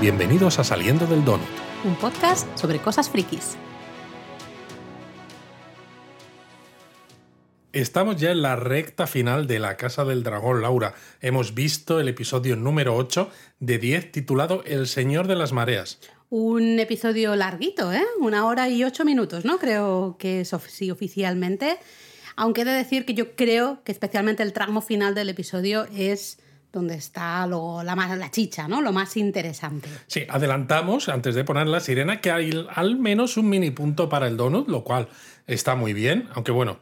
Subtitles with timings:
[0.00, 1.46] Bienvenidos a Saliendo del Donut.
[1.84, 3.58] Un podcast sobre cosas frikis.
[7.74, 10.94] Estamos ya en la recta final de La Casa del Dragón, Laura.
[11.20, 13.28] Hemos visto el episodio número 8
[13.58, 16.00] de 10 titulado El Señor de las Mareas.
[16.30, 18.06] Un episodio larguito, ¿eh?
[18.20, 19.58] Una hora y ocho minutos, ¿no?
[19.58, 21.76] Creo que es sí, oficialmente.
[22.36, 26.38] Aunque he de decir que yo creo que especialmente el tramo final del episodio es
[26.72, 28.80] donde está lo, la, la chicha, ¿no?
[28.80, 29.88] Lo más interesante.
[30.06, 34.26] Sí, adelantamos, antes de poner la sirena, que hay al menos un mini punto para
[34.26, 35.08] el donut, lo cual
[35.46, 36.80] está muy bien, aunque bueno,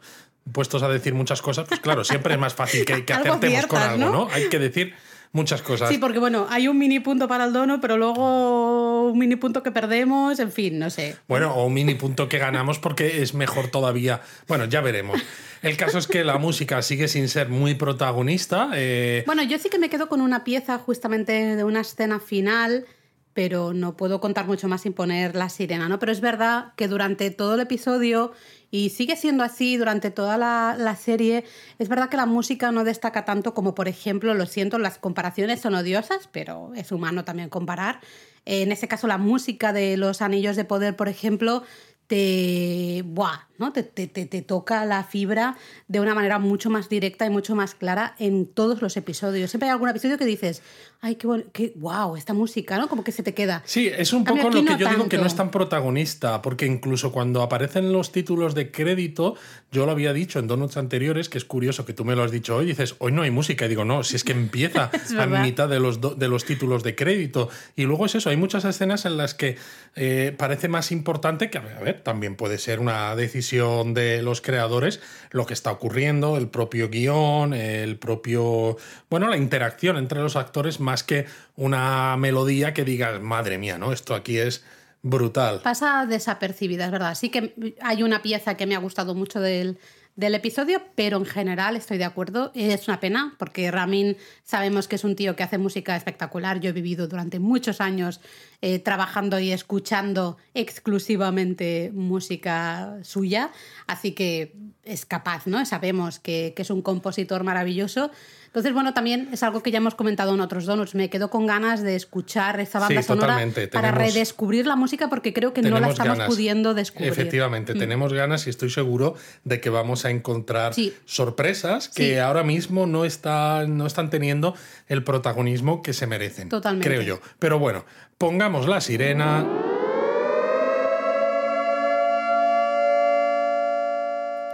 [0.51, 3.81] puestos a decir muchas cosas, pues claro, siempre es más fácil que, que acertemos con
[3.81, 4.27] algo, ¿no?
[4.31, 4.93] Hay que decir
[5.31, 5.89] muchas cosas.
[5.89, 9.63] Sí, porque bueno, hay un mini punto para el donut, pero luego un mini punto
[9.63, 11.15] que perdemos, en fin, no sé.
[11.27, 14.21] Bueno, o un mini punto que ganamos porque es mejor todavía.
[14.47, 15.21] Bueno, ya veremos.
[15.61, 18.69] El caso es que la música sigue sin ser muy protagonista.
[18.75, 22.85] Eh, Bueno, yo sí que me quedo con una pieza justamente de una escena final,
[23.33, 25.99] pero no puedo contar mucho más sin poner la sirena, ¿no?
[25.99, 28.31] Pero es verdad que durante todo el episodio,
[28.71, 31.43] y sigue siendo así durante toda la, serie,
[31.79, 35.61] es verdad que la música no destaca tanto como, por ejemplo, lo siento, las comparaciones
[35.61, 37.99] son odiosas, pero es humano también comparar.
[38.45, 41.63] En este caso, la música de los Anillos de Poder, por ejemplo,
[42.09, 43.71] te, buah, ¿no?
[43.71, 45.55] Te, te, te, te, toca la fibra
[45.87, 49.51] de una manera mucho más directa y mucho más clara en todos los episodios.
[49.51, 50.63] Siempre hay algún episodio que dices,
[51.01, 52.89] ay, qué, qué wow, esta música, ¿no?
[52.89, 53.61] Como que se te queda.
[53.63, 54.89] Sí, es un poco lo que no yo tanto.
[54.89, 59.35] digo que no es tan protagonista, porque incluso cuando aparecen los títulos de crédito,
[59.71, 62.31] yo lo había dicho en donuts anteriores, que es curioso que tú me lo has
[62.31, 65.25] dicho hoy, dices, hoy no hay música, y digo, no, si es que empieza a
[65.27, 67.49] mitad de los, de los títulos de crédito.
[67.75, 69.57] Y luego es eso, hay muchas escenas en las que
[69.95, 75.01] eh, parece más importante que, a ver, también puede ser una decisión de los creadores
[75.31, 78.77] lo que está ocurriendo, el propio guion, el propio,
[79.09, 81.25] bueno, la interacción entre los actores más que
[81.55, 83.93] una melodía que digas, madre mía, ¿no?
[83.93, 84.63] Esto aquí es
[85.01, 85.61] brutal.
[85.63, 87.15] Pasa desapercibida, es verdad.
[87.15, 89.77] Sí que hay una pieza que me ha gustado mucho del,
[90.19, 92.51] del episodio, pero en general estoy de acuerdo.
[92.53, 96.59] Es una pena porque Ramin sabemos que es un tío que hace música espectacular.
[96.59, 98.19] Yo he vivido durante muchos años
[98.61, 103.51] eh, trabajando y escuchando exclusivamente música suya,
[103.87, 104.53] así que
[104.89, 105.65] es capaz, ¿no?
[105.65, 108.11] Sabemos que, que es un compositor maravilloso.
[108.47, 110.95] Entonces, bueno, también es algo que ya hemos comentado en otros donuts.
[110.95, 113.39] Me quedo con ganas de escuchar esa banda sí, sonora
[113.71, 116.27] para redescubrir la música porque creo que no la estamos ganas.
[116.33, 117.11] pudiendo descubrir.
[117.11, 119.13] Efectivamente, tenemos ganas y estoy seguro
[119.43, 120.95] de que vamos a encontrar Sí.
[121.05, 122.17] sorpresas que Sí.
[122.17, 124.55] ahora mismo no están, no están teniendo
[124.87, 126.49] el protagonismo que se merecen.
[126.49, 126.87] Totalmente.
[126.87, 127.19] Creo yo.
[127.37, 127.85] Pero bueno,
[128.17, 129.45] pongamos la sirena.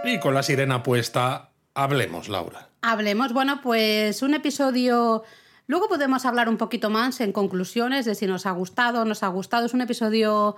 [0.06, 2.68] Y con la sirena puesta, hablemos, Laura.
[2.80, 5.24] Hablemos, bueno, pues un episodio.
[5.66, 9.08] Luego podemos hablar un poquito más en conclusiones de si nos ha gustado o no
[9.08, 9.66] nos ha gustado.
[9.66, 10.54] Es un episodio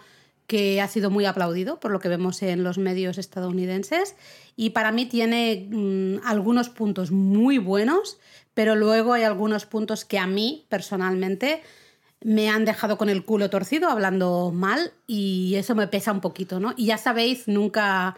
[0.47, 4.17] que ha sido muy aplaudido por lo que vemos en los medios estadounidenses
[4.55, 8.19] y para mí tiene mm, algunos puntos muy buenos,
[8.53, 11.63] pero luego hay algunos puntos que a mí personalmente
[12.21, 16.61] me han dejado con el culo torcido hablando mal y eso me pesa un poquito,
[16.61, 16.75] ¿no?
[16.77, 18.17] Y ya sabéis, nunca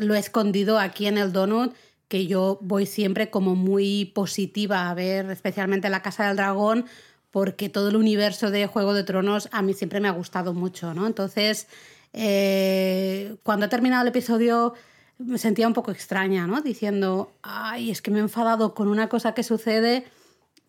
[0.00, 1.74] lo he escondido aquí en el donut
[2.08, 6.86] que yo voy siempre como muy positiva a ver especialmente la Casa del Dragón
[7.30, 10.94] porque todo el universo de Juego de Tronos a mí siempre me ha gustado mucho,
[10.94, 11.06] ¿no?
[11.06, 11.68] Entonces,
[12.12, 14.74] eh, cuando he terminado el episodio
[15.18, 16.62] me sentía un poco extraña, ¿no?
[16.62, 20.04] Diciendo, ay, es que me he enfadado con una cosa que sucede,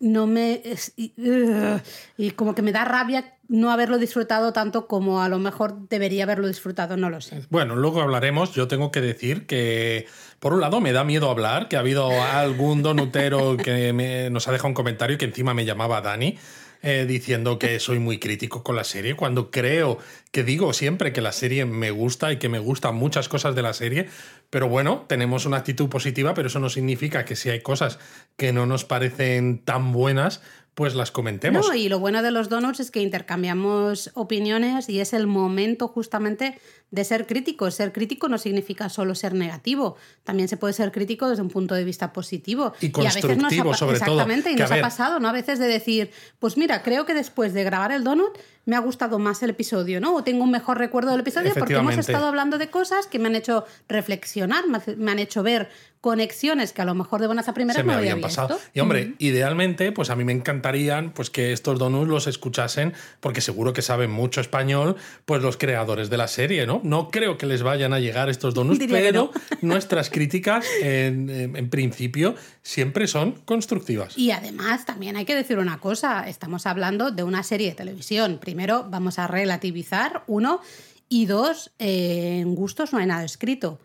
[0.02, 0.60] no me...
[0.64, 5.88] es- y, como que me da rabia no haberlo disfrutado tanto como a lo mejor
[5.88, 7.42] debería haberlo disfrutado, no lo sé.
[7.50, 8.52] Bueno, luego hablaremos.
[8.52, 10.06] Yo tengo que decir que,
[10.40, 14.48] por un lado, me da miedo hablar, que ha habido algún donutero que me- nos
[14.48, 16.36] ha dejado un comentario que encima me llamaba Dani.
[16.82, 19.98] Eh, diciendo que soy muy crítico con la serie, cuando creo
[20.32, 23.62] que digo siempre que la serie me gusta y que me gustan muchas cosas de
[23.62, 24.08] la serie,
[24.50, 27.98] pero bueno, tenemos una actitud positiva, pero eso no significa que si hay cosas
[28.36, 30.42] que no nos parecen tan buenas,
[30.74, 31.68] pues las comentemos.
[31.68, 35.88] No, y lo bueno de los donuts es que intercambiamos opiniones y es el momento
[35.88, 36.58] justamente
[36.92, 37.68] de ser crítico.
[37.70, 41.74] Ser crítico no significa solo ser negativo, también se puede ser crítico desde un punto
[41.74, 42.74] de vista positivo.
[42.80, 44.20] Y a veces nos ha constructivo, sobre todo.
[44.20, 45.28] Exactamente, y Que, a nos ha pasado, ¿no?
[45.28, 48.78] A veces de decir, pues mira, creo que después de grabar el donut me ha
[48.78, 50.14] gustado más el episodio, ¿no?
[50.14, 53.28] O tengo un mejor recuerdo del episodio porque hemos estado hablando de cosas que me
[53.28, 55.70] han hecho reflexionar, me han hecho ver
[56.02, 58.56] conexiones que a lo mejor de buenas a primeras se me no había habían pasado.
[58.56, 58.70] visto.
[58.74, 63.40] Y hombre, idealmente, pues a mí me encantarían pues que estos donuts los escuchasen, porque
[63.40, 66.80] seguro que saben mucho español, pues los creadores de la serie, ¿no?
[66.82, 69.30] No creo que les vayan a llegar estos donuts, Diría pero
[69.62, 74.16] nuestras críticas, en, en- en principio, siempre son constructivas.
[74.18, 78.38] Y además también hay que decir una cosa, estamos hablando de una serie de televisión
[78.40, 80.60] primero vamos a relativizar, uno,
[81.08, 83.78] y dos, eh, en gustos no hay nada escrito.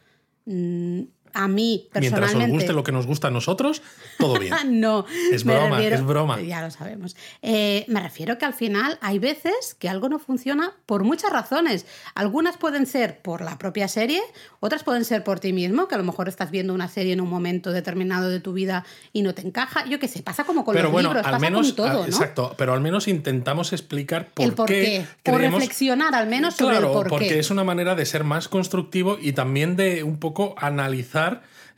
[0.45, 1.01] Mm,
[1.33, 2.35] a mí personalmente.
[2.37, 3.81] Mientras os guste lo que nos gusta a nosotros,
[4.17, 4.53] todo bien.
[4.79, 6.41] no, es broma, es broma.
[6.41, 7.15] Ya lo sabemos.
[7.41, 11.85] Eh, me refiero que al final hay veces que algo no funciona por muchas razones.
[12.15, 14.21] Algunas pueden ser por la propia serie,
[14.59, 17.21] otras pueden ser por ti mismo, que a lo mejor estás viendo una serie en
[17.21, 19.85] un momento determinado de tu vida y no te encaja.
[19.85, 21.93] Yo qué sé, pasa como con pero los bueno, libros, al pasa menos, con todo,
[22.01, 22.05] ¿no?
[22.05, 26.71] Exacto, pero al menos intentamos explicar por, el por qué, creemos- reflexionar al menos sobre
[26.77, 27.39] Claro, el por porque qué.
[27.39, 31.16] es una manera de ser más constructivo y también de un poco analizar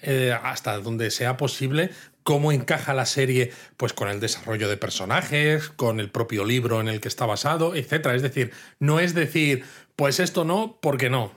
[0.01, 1.91] eh, hasta donde sea posible
[2.23, 6.87] cómo encaja la serie pues con el desarrollo de personajes, con el propio libro en
[6.87, 8.15] el que está basado, etcétera.
[8.15, 9.63] Es decir, no es decir,
[9.95, 11.31] pues esto no, porque no.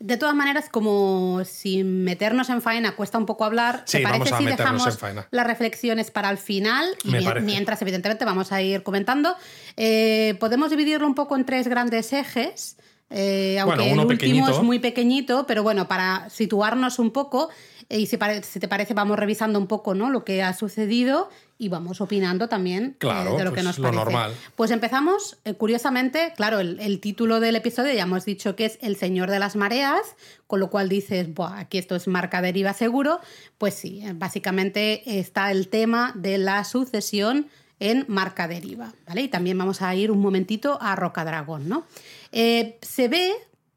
[0.00, 4.30] De todas maneras, como sin meternos en faena cuesta un poco hablar, Sí, ¿te parece
[4.30, 5.28] vamos a si dejamos en faena.
[5.32, 6.86] las reflexiones para el final?
[7.02, 7.44] Y parece.
[7.44, 9.34] mientras, evidentemente, vamos a ir comentando.
[9.76, 12.76] Eh, podemos dividirlo un poco en tres grandes ejes.
[13.10, 14.50] Eh, aunque Bueno, uno el último pequeñito.
[14.50, 17.48] es muy pequeñito, pero bueno, para situarnos un poco,
[17.88, 20.10] eh, y si, te parece, vamos revisando un poco ¿no?
[20.10, 23.78] lo que ha sucedido y vamos opinando también eh, Claro, de lo que pues nos
[23.78, 24.04] lo parece.
[24.04, 24.34] normal.
[24.56, 28.78] Pues empezamos, eh, curiosamente, claro, el, el título del episodio ya hemos dicho que es
[28.82, 30.02] El Señor de las Mareas,
[30.46, 33.20] con lo cual dices, Buah, aquí esto es marca deriva seguro.
[33.56, 37.48] Pues sí, básicamente está el tema de la sucesión
[37.80, 39.22] en marca deriva, ¿vale?
[39.22, 41.84] Y también vamos a ir un momentito a Rocadragón, ¿no?
[42.32, 43.32] Eh, se ve,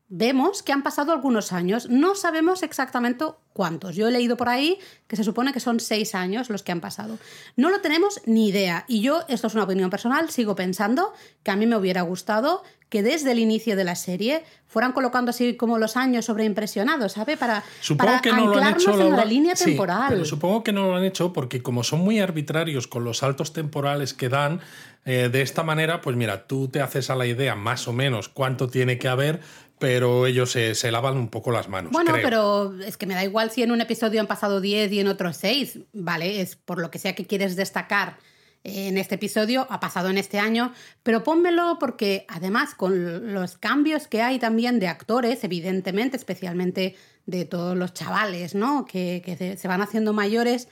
[0.09, 3.95] vemos que han pasado algunos años, no sabemos exactamente cuántos.
[3.95, 6.81] Yo he leído por ahí que se supone que son seis años los que han
[6.81, 7.17] pasado.
[7.55, 8.85] No lo tenemos ni idea.
[8.87, 11.13] Y yo, esto es una opinión personal, sigo pensando
[11.43, 15.29] que a mí me hubiera gustado que desde el inicio de la serie fueran colocando
[15.29, 17.37] así como los años sobreimpresionados, ¿sabe?
[17.37, 20.07] Para, Supongo para que no lo han hecho en la línea Sí, temporal.
[20.09, 23.53] pero supongo que no lo han hecho porque como son muy arbitrarios con los saltos
[23.53, 24.59] temporales que dan,
[25.05, 28.27] eh, de esta manera, pues mira, tú te haces a la idea más o menos
[28.27, 29.39] cuánto tiene que haber,
[29.79, 31.93] pero ellos se, se lavan un poco las manos.
[31.93, 32.23] Bueno, creo.
[32.23, 35.07] pero es que me da igual si en un episodio han pasado 10 y en
[35.07, 36.41] otro 6, ¿vale?
[36.41, 38.17] Es por lo que sea que quieres destacar
[38.63, 40.71] en este episodio, ha pasado en este año,
[41.03, 47.45] pero pónmelo porque además con los cambios que hay también de actores, evidentemente, especialmente de
[47.45, 48.85] todos los chavales, ¿no?
[48.85, 50.67] Que, que se- van haciendo mayores,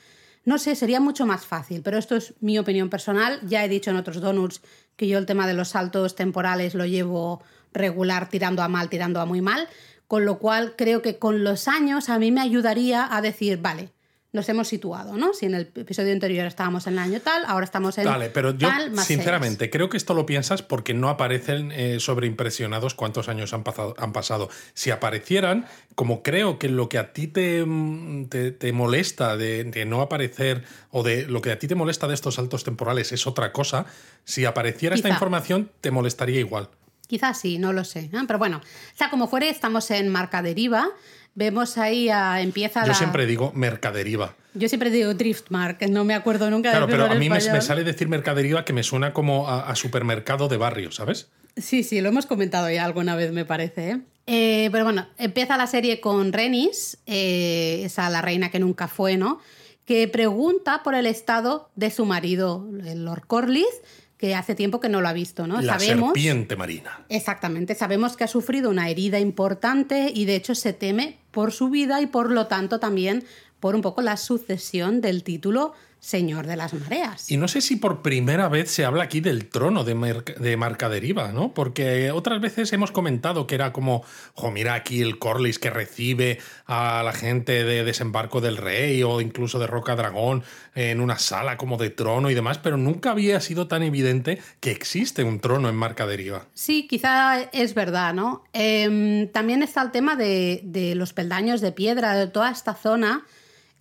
[0.46, 3.40] no sé, sería mucho más fácil, pero esto es mi opinión personal.
[3.44, 4.62] Ya he dicho en otros donuts
[4.96, 7.42] que yo el tema de los saltos temporales lo llevo
[7.74, 9.68] regular, tirando a mal, tirando a muy mal,
[10.08, 13.92] con lo cual creo que con los años a mí me ayudaría a decir, vale,
[14.32, 15.34] nos hemos situado, ¿no?
[15.34, 18.52] Si en el episodio anterior estábamos en el año tal, ahora estamos en Vale, pero
[18.56, 23.28] yo tal más sinceramente creo que esto lo piensas porque no aparecen eh, sobreimpresionados cuántos
[23.28, 24.50] años han pasado, han pasado.
[24.76, 25.66] Si aparecieran,
[25.96, 30.02] como creo que lo que a ti te, mm, te, te molesta de, de no
[30.02, 33.52] aparecer o de lo que a ti te molesta de estos saltos temporales es otra
[33.52, 33.88] cosa,
[34.26, 36.70] si apareciera esta información te molestaría igual.
[37.10, 38.02] Quizás sí, no lo sé.
[38.02, 38.20] ¿eh?
[38.28, 38.62] Pero bueno,
[38.94, 40.90] sea como fuere, estamos en marca deriva.
[41.40, 42.94] Vemos ahí a, empieza Yo la...
[42.94, 44.36] siempre digo mercaderiva.
[44.54, 47.86] Yo siempre digo Driftmark, no me acuerdo nunca Claro, de pero a mí me, sale
[47.86, 51.30] decir mercaderiva que me suena como a, a supermercado de barrio, ¿sabes?
[51.56, 53.92] Sí, sí, lo hemos comentado ya alguna vez, me parece.
[53.92, 54.02] ¿eh?
[54.28, 59.16] Eh, pero bueno, empieza la serie con Renis, eh, esa la reina que nunca fue,
[59.16, 59.40] ¿no?
[59.86, 63.82] Que pregunta por el estado de su marido, el Lord Corlys,
[64.20, 65.62] que hace tiempo que no lo ha visto, ¿no?
[65.62, 66.10] La Sabemos.
[66.10, 67.06] serpiente marina.
[67.08, 71.70] Exactamente, sabemos que ha sufrido una herida importante y de hecho se teme por su
[71.70, 73.24] vida y por lo tanto también
[73.62, 77.30] por un poco la sucesión del título Señor de las Mareas.
[77.30, 80.56] Y no sé si por primera vez se habla aquí del trono de, Merc- de
[80.58, 81.54] Marca Deriva, ¿no?
[81.54, 84.04] Porque otras veces hemos comentado que era como,
[84.34, 89.20] jo, mira aquí el Corlys que recibe a la gente de desembarco del rey o
[89.22, 93.42] incluso de Roca Dragón en una sala como de trono y demás, pero nunca había
[93.42, 96.46] sido tan evidente que existe un trono en Marca Deriva.
[96.54, 98.44] Sí, quizá es verdad, ¿no?
[98.54, 103.26] Em, también está el tema de, de los peldaños de piedra, de toda esta zona.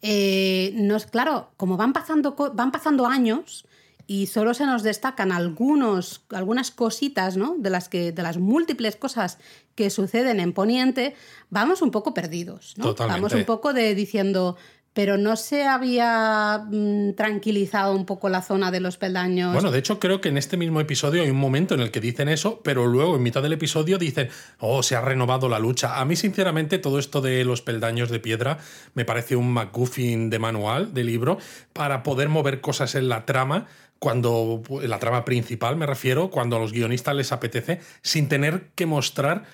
[0.02, 3.64] Eh, nos, claro, como van pasando, van pasando años
[4.06, 7.56] y solo se nos destacan algunos, algunas cositas, ¿no?
[7.58, 9.38] De las, que, de las múltiples cosas
[9.74, 11.14] que suceden en Poniente,
[11.50, 12.84] vamos un poco perdidos, ¿no?
[12.84, 13.20] Totalmente.
[13.20, 14.56] Vamos un poco de diciendo,
[14.98, 19.52] pero no se había mm, tranquilizado un poco la zona de los peldaños.
[19.52, 22.00] Bueno, de hecho creo que en este mismo episodio hay un momento en el que
[22.00, 24.28] dicen eso, pero luego en mitad del episodio dicen,
[24.58, 26.00] oh, se ha renovado la lucha.
[26.00, 28.58] A mí, sinceramente, todo esto de los peldaños de piedra
[28.94, 31.38] me parece un MacGuffin de manual, de libro,
[31.72, 33.66] para poder mover cosas en la trama
[34.00, 38.86] cuando la trama principal me refiero, cuando a los guionistas les apetece, sin tener que
[38.86, 39.44] mostrar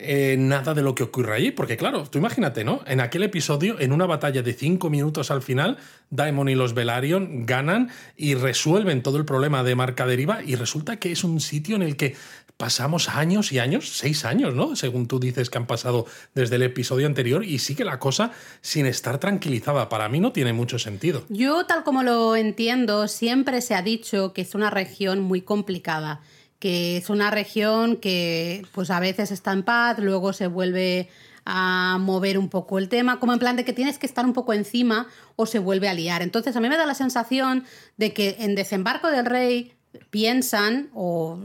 [0.00, 1.50] eh, nada de lo que ocurre allí.
[1.50, 2.80] Porque claro, tú imagínate, ¿no?
[2.86, 5.78] En aquel episodio, en una batalla de cinco minutos al final,
[6.10, 10.96] Daemon y los Velaryon ganan y resuelven todo el problema de marca deriva y resulta
[10.96, 12.16] que es un sitio en el que
[12.60, 14.76] pasamos años y años, seis años, ¿no?
[14.76, 16.04] Según tú dices que han pasado
[16.34, 19.88] desde el episodio anterior y sigue la cosa sin estar tranquilizada.
[19.88, 21.24] Para mí no tiene mucho sentido.
[21.30, 26.20] Yo, tal como lo entiendo, siempre se ha dicho que es una región muy complicada,
[26.60, 31.08] que es una región que pues a veces está en paz, luego se vuelve
[31.44, 34.34] a mover un poco el tema, como en plan de que tienes que estar un
[34.34, 36.22] poco encima o se vuelve a liar.
[36.22, 37.64] Entonces a mí me da la sensación
[37.96, 39.72] de que en Desembarco del Rey
[40.10, 41.40] piensan o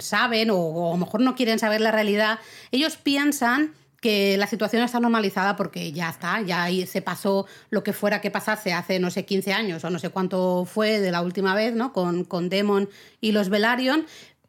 [0.00, 2.40] saben o, a lo mejor no quieren saber la realidad,
[2.72, 7.92] ellos piensan que la situación está normalizada porque ya está, ya se pasó lo que
[7.92, 11.22] fuera que pasase hace, no sé, 15 años o no sé cuánto fue de la
[11.22, 11.92] última vez, ¿no?
[11.92, 12.88] Con, con Demon
[13.20, 14.06] y los Velaryon,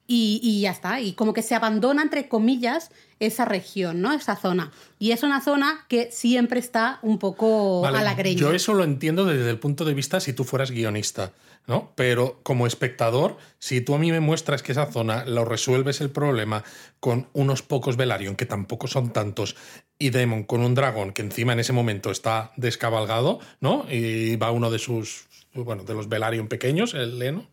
[0.08, 1.02] y, y, ya está.
[1.02, 4.14] Y como que se abandona, entre comillas, esa región, ¿no?
[4.14, 4.72] Esa zona.
[5.00, 8.40] Y es una zona que siempre está un poco a la greña.
[8.40, 11.34] Yo eso lo entiendo desde el punto de vista si tú fueras guionista,
[11.66, 11.92] ¿no?
[11.96, 16.10] Pero como espectador, si tú a mí me muestras que esa zona lo resuelves el
[16.10, 16.64] problema
[17.00, 19.56] con unos pocos Velaryon, que tampoco son tantos,
[20.00, 23.86] y Demon con un dragón que encima en ese momento está descabalgado, ¿no?
[23.90, 27.48] Y va uno de sus, bueno, de los Velaryon pequeños, el Leno,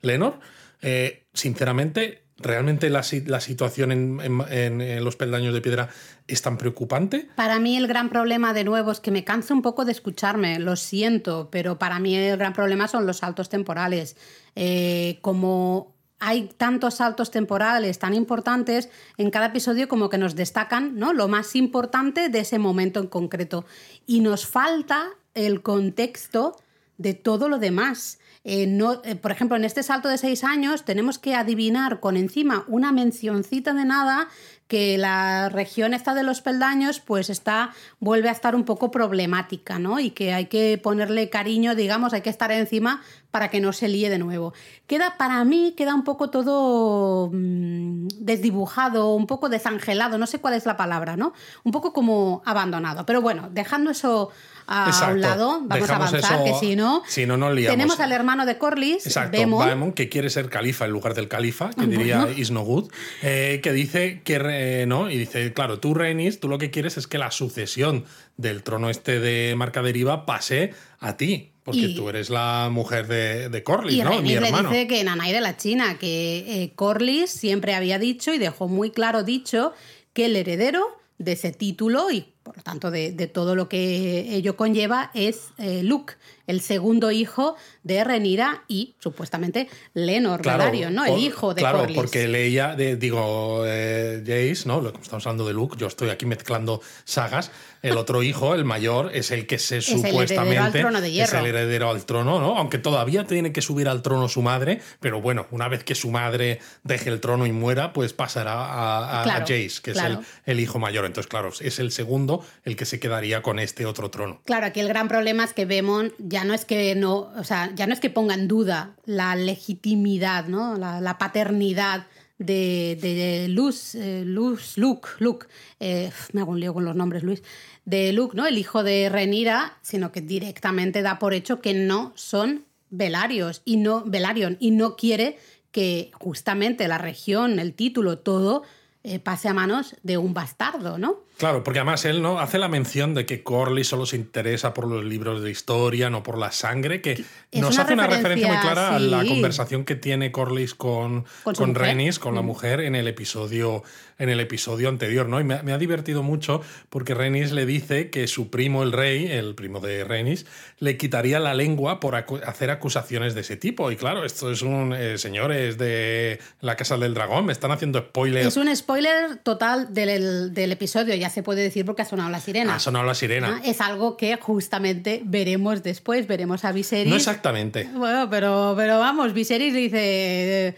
[0.00, 0.40] Lenor.
[0.82, 5.90] Eh, sinceramente, ¿Realmente la, situación en, los peldaños de piedra
[6.26, 7.28] es tan preocupante?
[7.36, 10.58] Para mí el gran problema de nuevo es que me canso un poco de escucharme,
[10.58, 14.16] lo siento, pero para mí el gran problema son los saltos temporales.
[14.56, 20.96] Eh, como hay tantos saltos temporales tan importantes, en cada episodio como que nos destacan
[20.96, 21.12] ¿no?
[21.12, 23.66] lo más importante de ese momento en concreto.
[24.06, 26.56] Y nos falta el contexto
[27.00, 28.18] de todo lo demás.
[28.44, 32.16] Eh, no, eh, por ejemplo, en este salto de seis años tenemos que adivinar con
[32.16, 34.28] encima una mencioncita de nada
[34.66, 39.78] que la región esta de los peldaños pues está vuelve a estar un poco problemática,
[39.80, 39.98] ¿no?
[39.98, 43.02] Y que hay que ponerle cariño, digamos, hay que estar encima
[43.32, 44.54] para que no se líe de nuevo.
[44.86, 50.54] Queda para mí queda un poco todo mm, desdibujado, un poco desangelado, no sé cuál
[50.54, 51.32] es la palabra, ¿no?
[51.64, 53.04] Un poco como abandonado.
[53.06, 54.30] Pero bueno, dejando eso
[54.70, 57.76] a un lado, vamos a avanzar, que si no, si no nos liamos.
[57.76, 61.70] tenemos al hermano de Corlys, Exacto, Baemon, que quiere ser califa en lugar del califa,
[61.70, 62.90] que diría Is no good,
[63.22, 65.10] eh, que dice que, ¿no?
[65.10, 68.04] Y dice, claro, tú, Rhaenys, tú lo que quieres es que la sucesión
[68.36, 71.52] del trono este de Marca Deriva pase a ti.
[71.62, 74.22] Porque tú eres la mujer de, de Corlys, ¿no?
[74.22, 74.70] Mi hermano.
[74.70, 78.66] le dice que Nanay de la China, que eh, Corlys siempre había dicho y dejó
[78.66, 79.72] muy claro dicho
[80.12, 85.10] que el heredero de ese título y por tanto de, todo lo que ello conlleva
[85.14, 86.14] es eh, Luke,
[86.50, 90.44] el segundo hijo de Renira y supuestamente Lenor
[90.90, 91.06] ¿no?
[91.06, 94.86] el hijo de Claro, porque leía, digo, eh, Jace, ¿no?
[94.88, 97.50] Estamos hablando de Luke, yo estoy aquí mezclando sagas.
[97.82, 102.40] El otro hijo, el mayor, es el que se supuestamente es el heredero al trono,
[102.40, 102.58] ¿no?
[102.58, 106.10] Aunque todavía tiene que subir al trono su madre, pero bueno, una vez que su
[106.10, 110.78] madre deje el trono y muera, pues pasará a, Jace, que es el, el, hijo
[110.78, 111.06] mayor.
[111.06, 114.42] Entonces, claro, es el segundo el que se quedaría con este otro trono.
[114.44, 117.72] Claro, aquí el gran problema es que Bemon ya no es que no, o sea,
[117.74, 120.76] ya no es que ponga en duda la legitimidad, ¿no?
[120.76, 122.06] La, paternidad
[122.38, 125.46] de, de Luz, eh, Luz, Luke, Luke,
[125.78, 127.42] eh, me hago un lío con los nombres, Luis,
[127.84, 128.46] de Luke, ¿no?
[128.46, 133.76] El hijo de Renira, sino que directamente da por hecho que no son Velarios y
[133.76, 135.38] no Velarion y no quiere
[135.70, 138.64] que justamente la región, el título, todo
[139.02, 141.20] eh, pase a manos de un bastardo, ¿no?
[141.40, 144.86] Claro, porque además él no hace la mención de que Corley solo se interesa por
[144.86, 148.94] los libros de historia, no por la sangre, que nos hace una referencia muy clara
[148.94, 151.72] a la conversación que tiene Corley con, con, con
[152.20, 152.44] con la mm.
[152.44, 153.82] mujer, en el episodio,
[154.18, 155.40] en el episodio anterior, ¿no?
[155.40, 159.54] Y me, ha divertido mucho porque Renis le dice que su primo, el rey, el
[159.54, 160.44] primo de Renis,
[160.78, 163.90] le quitaría la lengua por hacer acusaciones de ese tipo.
[163.90, 167.98] Y claro, esto es un eh, señores de la Casa del Dragón, me están haciendo
[168.00, 168.46] spoilers.
[168.46, 172.40] Es un spoiler total del, del episodio, ya se puede decir porque ha sonado la
[172.40, 172.74] sirena.
[172.74, 173.60] Ha sonado la sirena.
[173.60, 177.08] Ah, es algo que justamente veremos después, veremos a Viserys.
[177.08, 177.88] No exactamente.
[177.94, 180.76] Bueno, pero, pero vamos, Viserys dice,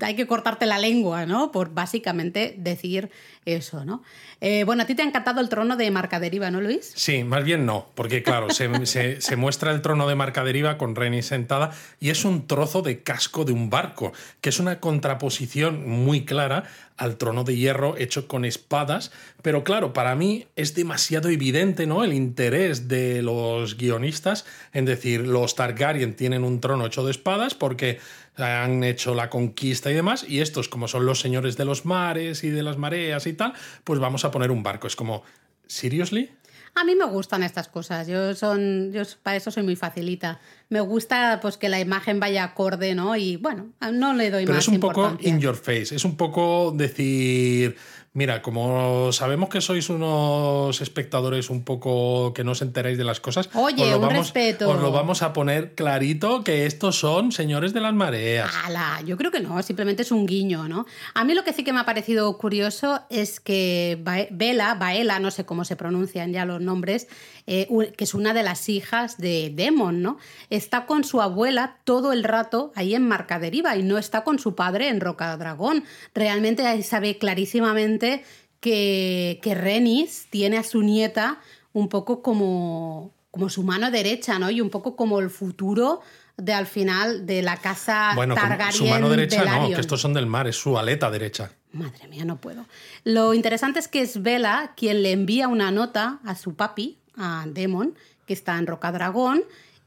[0.00, 1.52] hay que cortarte la lengua, ¿no?
[1.52, 3.10] Por básicamente decir
[3.44, 4.02] eso, ¿no?
[4.40, 6.92] Eh, bueno, a ti te ha encantado el trono de Marca Deriva, ¿no, Luis?
[6.94, 11.22] Sí, más bien no, porque claro, se, muestra el trono de Marca Deriva con Reni
[11.22, 11.70] sentada
[12.00, 16.64] y es un trozo de casco de un barco, que es una contraposición muy clara
[16.96, 22.04] al trono de hierro hecho con espadas, pero claro, para mí es demasiado evidente ¿no?
[22.04, 27.54] el interés de los guionistas en decir, los Targaryen tienen un trono hecho de espadas
[27.54, 27.98] porque
[28.36, 32.44] han hecho la conquista y demás, y estos, como son los señores de los mares
[32.44, 34.86] y de las mareas y tal, pues vamos a poner un barco.
[34.86, 35.22] Es como,
[35.66, 36.30] ¿seriously?
[36.78, 40.40] A mí me gustan estas cosas, yo, son, yo para eso soy muy facilita.
[40.68, 43.16] me gusta pues que la imagen vaya acorde, ¿no?
[43.16, 46.18] Y bueno, no le doy Pero más es un poco in your face, es un
[46.18, 47.76] poco decir,
[48.16, 53.20] mira, como sabemos que sois unos espectadores un poco que no os enteráis de las
[53.20, 54.70] cosas, Oye, os, lo un vamos, respeto.
[54.70, 58.50] os lo vamos a poner clarito que estos son señores de las mareas.
[58.64, 60.86] Ala, yo creo que no, simplemente es un guiño, ¿no?
[61.12, 65.30] A mí lo que sí que me ha parecido curioso es que Bella, Baela, no
[65.30, 67.08] sé cómo se pronuncian ya los nombres,
[67.46, 70.18] eh, que es una de las hijas de Demon, ¿no?
[70.50, 74.54] Está con su abuela todo el rato ahí en Marcaderiva y no está con su
[74.54, 75.84] padre en Roca Dragón.
[76.14, 78.24] Realmente ahí sabe clarísimamente
[78.60, 81.38] que, que Renis tiene a su nieta
[81.72, 84.50] un poco como, como su mano derecha, ¿no?
[84.50, 86.00] Y un poco como el futuro
[86.36, 90.14] de al final de la casa Bueno, Targaryen su mano derecha no, que estos son
[90.14, 91.52] del mar, es su aleta derecha.
[91.72, 92.66] Madre mía, no puedo.
[93.04, 97.46] Lo interesante es que es Vela quien le envía una nota a su papi, a
[97.48, 97.94] Demon,
[98.26, 99.42] que está en Rocadragón,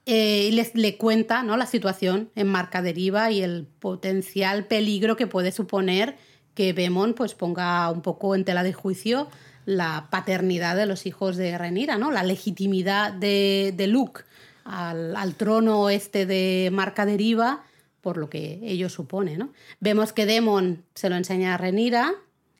[0.05, 1.57] eh, y les, le cuenta ¿no?
[1.57, 6.17] la situación en Marca Deriva y el potencial peligro que puede suponer
[6.55, 9.29] que Demon pues, ponga un poco en tela de juicio
[9.65, 12.11] la paternidad de los hijos de Renira, ¿no?
[12.11, 14.23] la legitimidad de, de Luke
[14.63, 17.63] al, al trono este de Marca Deriva
[18.01, 19.37] por lo que ello supone.
[19.37, 19.51] ¿no?
[19.79, 22.13] Vemos que Demon se lo enseña a Renira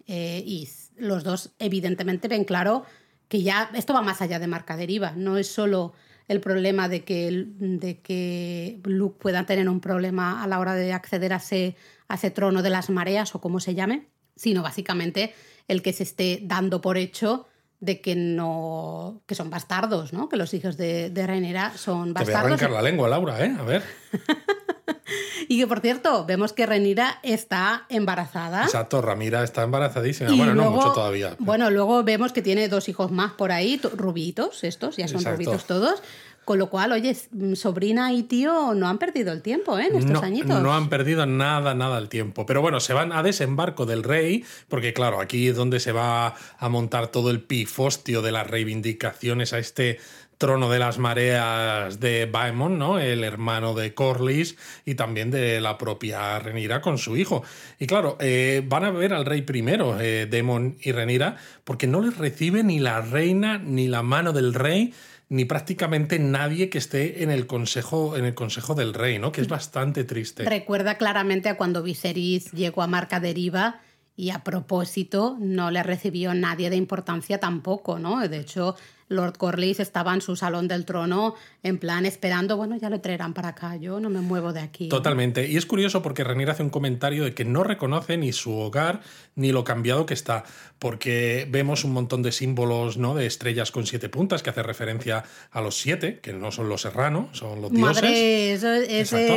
[0.07, 2.85] eh, y los dos evidentemente ven claro
[3.29, 5.93] que ya esto va más allá de marca deriva, no es solo
[6.27, 10.93] el problema de que, de que Luke pueda tener un problema a la hora de
[10.93, 11.75] acceder a ese,
[12.07, 15.33] a ese trono de las mareas o como se llame, sino básicamente
[15.67, 17.47] el que se esté dando por hecho
[17.79, 20.27] de que no que son bastardos, ¿no?
[20.27, 22.45] Que los hijos de, de Rhaenyra son Te voy a bastardos.
[22.61, 23.55] arrancar la lengua, Laura, ¿eh?
[23.57, 23.83] A ver.
[25.47, 28.63] Y que por cierto, vemos que Rhaenyra está embarazada.
[28.63, 30.29] Exacto, Ramira está embarazadísima.
[30.31, 31.35] Y bueno, no mucho todavía.
[31.39, 35.17] Bueno, luego vemos que tiene dos hijos más por ahí, to- rubitos, estos, ya son
[35.17, 35.37] Exacto.
[35.37, 36.03] rubitos todos.
[36.45, 37.15] Con lo cual, oye,
[37.53, 39.85] sobrina y tío no han perdido el tiempo ¿eh?
[39.85, 40.61] en estos no, añitos.
[40.63, 42.47] no han perdido nada, nada el tiempo.
[42.47, 46.33] Pero bueno, se van a desembarco del rey, porque claro, aquí es donde se va
[46.57, 49.99] a montar todo el pifostio de las reivindicaciones a este
[50.39, 52.97] trono de las mareas de Baemon, ¿no?
[52.97, 57.43] El hermano de Corlys y también de la propia Renira con su hijo.
[57.77, 61.99] Y claro, eh, van a ver al rey primero, eh, Demon y Renira, porque no
[61.99, 64.93] les recibe ni la reina ni la mano del rey
[65.27, 69.33] ni prácticamente nadie que esté en el consejo en el consejo del rey, ¿no?
[69.33, 70.45] Que es bastante triste.
[70.45, 73.81] Recuerda claramente a cuando Viserys llegó a Marca Deriva
[74.15, 78.25] y a propósito no le recibió nadie de importancia tampoco, ¿no?
[78.27, 78.75] De hecho,
[79.09, 83.33] Lord Corlys estaba en su salón del trono en plan esperando, bueno, ya lo traerán
[83.33, 84.87] para acá, yo no me muevo de aquí.
[84.87, 85.47] Totalmente.
[85.47, 89.01] Y es curioso porque Renier hace un comentario de que no reconoce ni su hogar
[89.35, 90.43] ni lo cambiado que está,
[90.77, 93.15] porque vemos un montón de símbolos, ¿no?
[93.15, 96.81] De estrellas con siete puntas que hace referencia a los siete, que no son los
[96.81, 98.03] serranos, son los dioses.
[98.03, 99.33] Madre, eso es, Exacto.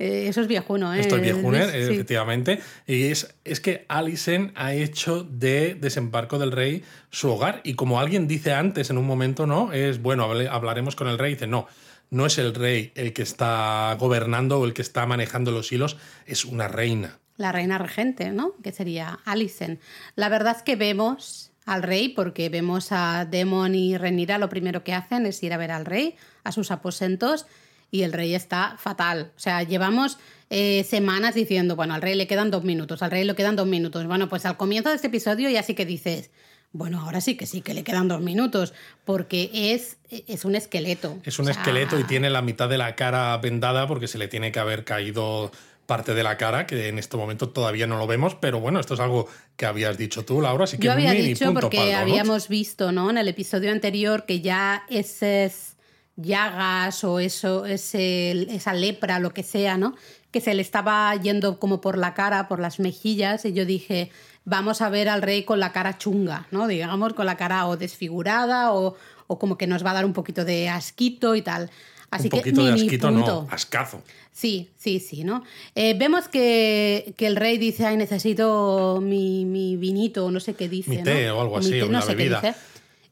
[0.00, 1.00] Eh, eh, eso es viejuno, ¿eh?
[1.00, 1.86] Esto es viejuner, Luis?
[1.86, 1.92] Sí.
[1.92, 2.60] efectivamente.
[2.86, 7.60] Y es, es que Alicent ha hecho de Desembarco del Rey su hogar.
[7.64, 9.72] Y como alguien dice antes en un momento, ¿no?
[9.72, 11.34] Es, bueno, hablaremos con el rey.
[11.34, 11.66] Dice, no,
[12.10, 15.96] no es el rey el que está gobernando o el que está manejando los hilos,
[16.26, 17.18] es una reina.
[17.36, 18.54] La reina regente, ¿no?
[18.62, 19.80] Que sería Alicent.
[20.16, 24.82] La verdad es que vemos al rey, porque vemos a Demon y Renira, lo primero
[24.82, 27.46] que hacen es ir a ver al rey, a sus aposentos,
[27.90, 29.32] y el rey está fatal.
[29.36, 33.24] O sea, llevamos eh, semanas diciendo, bueno, al rey le quedan dos minutos, al rey
[33.24, 34.06] le quedan dos minutos.
[34.06, 36.30] Bueno, pues al comienzo de este episodio ya sí que dices,
[36.72, 38.74] bueno, ahora sí que sí que le quedan dos minutos,
[39.04, 41.18] porque es, es un esqueleto.
[41.24, 44.18] Es un O sea, esqueleto y tiene la mitad de la cara vendada porque se
[44.18, 45.50] le tiene que haber caído
[45.86, 48.94] parte de la cara, que en este momento todavía no lo vemos, pero bueno, esto
[48.94, 51.94] es algo que habías dicho tú, Laura, así que Yo había mini dicho punto porque
[51.94, 53.10] habíamos visto, ¿no?
[53.10, 55.76] En el episodio anterior que ya esas
[56.22, 59.94] llagas o eso, ese, esa lepra, lo que sea, ¿no?
[60.30, 64.10] Que se le estaba yendo como por la cara, por las mejillas, y yo dije,
[64.44, 66.66] vamos a ver al rey con la cara chunga, ¿no?
[66.66, 70.12] Digamos, con la cara o desfigurada o, o como que nos va a dar un
[70.12, 71.70] poquito de asquito y tal.
[72.10, 73.42] Así un que poquito de mini asquito, punto.
[73.42, 74.02] no, ascazo.
[74.32, 75.44] Sí, sí, sí, ¿no?
[75.74, 80.54] Eh, vemos que, que el rey dice, ay, necesito mi, mi vinito, o no sé
[80.54, 80.90] qué dice.
[80.90, 81.04] Mi ¿no?
[81.04, 82.40] té o algo así, té, o no una sé qué bebida.
[82.40, 82.54] dice.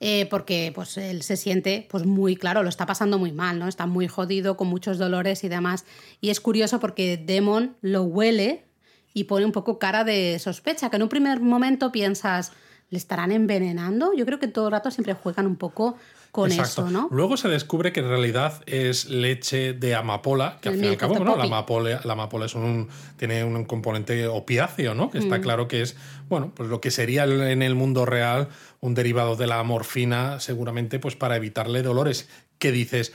[0.00, 3.66] Eh, porque pues él se siente pues muy claro, lo está pasando muy mal, ¿no?
[3.66, 5.84] Está muy jodido, con muchos dolores y demás.
[6.20, 8.64] Y es curioso porque Demon lo huele
[9.12, 12.52] y pone un poco cara de sospecha, que en un primer momento piensas,
[12.90, 14.12] ¿le estarán envenenando?
[14.14, 15.96] Yo creo que todo el rato siempre juegan un poco
[16.30, 16.82] con Exacto.
[16.82, 17.08] eso, ¿no?
[17.10, 20.92] Luego se descubre que en realidad es leche de amapola, que al El fin y
[20.92, 25.10] al cabo, bueno, la amapola, la amapola es un, tiene un componente opiáceo, ¿no?
[25.10, 25.22] Que Mm.
[25.22, 25.96] está claro que es,
[26.28, 28.48] bueno, pues lo que sería en el mundo real
[28.80, 32.28] un derivado de la morfina, seguramente, pues para evitarle dolores.
[32.58, 33.12] Que dices,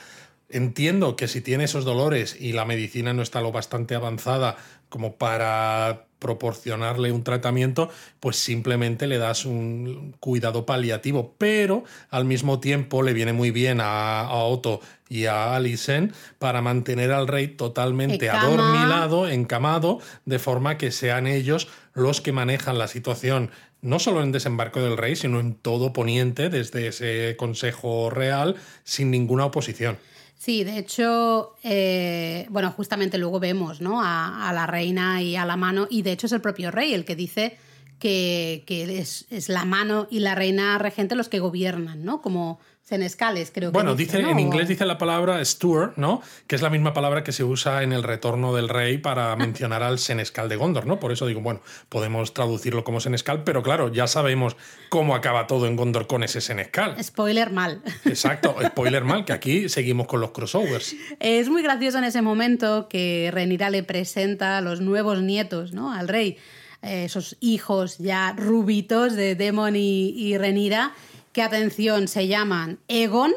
[0.49, 4.57] entiendo que si tiene esos dolores y la medicina no está lo bastante avanzada
[4.89, 11.35] como para proporcionarle un tratamiento, pues simplemente le das un cuidado paliativo.
[11.37, 17.11] Pero al mismo tiempo le viene muy bien a, Otto y a Alison para mantener
[17.11, 23.51] al rey totalmente adormilado, encamado, de forma que sean ellos los que manejan la situación
[23.81, 29.11] no solo en desembarco del rey, sino en todo Poniente, desde ese Consejo Real, sin
[29.11, 29.97] ninguna oposición.
[30.35, 34.01] Sí, de hecho, eh, bueno, justamente luego vemos ¿no?
[34.01, 37.05] a, la reina y a la mano, y de hecho es el propio rey el
[37.05, 37.57] que dice
[37.99, 42.21] que, es, es, la mano y la reina regente los que gobiernan, ¿no?
[42.21, 43.73] Como senescales, creo que.
[43.73, 46.21] Bueno, dice, en inglés dice la palabra steward, ¿no?
[46.47, 49.83] Que es la misma palabra que se usa en el retorno del rey para mencionar
[49.83, 50.99] al senescal de Gondor, ¿no?
[50.99, 54.57] Por eso digo, bueno, podemos traducirlo como senescal, pero claro, ya sabemos
[54.89, 57.01] cómo acaba todo en Gondor con ese senescal.
[57.01, 57.81] Spoiler mal.
[58.05, 60.95] Exacto, spoiler mal, que aquí seguimos con los crossovers.
[61.19, 65.93] Es muy gracioso en ese momento que Renira le presenta a los nuevos nietos, ¿no?
[65.93, 66.37] Al rey.
[66.81, 70.93] Eh, esos hijos ya rubitos de Demon y, y Renira
[71.33, 73.33] que atención, se llaman Egon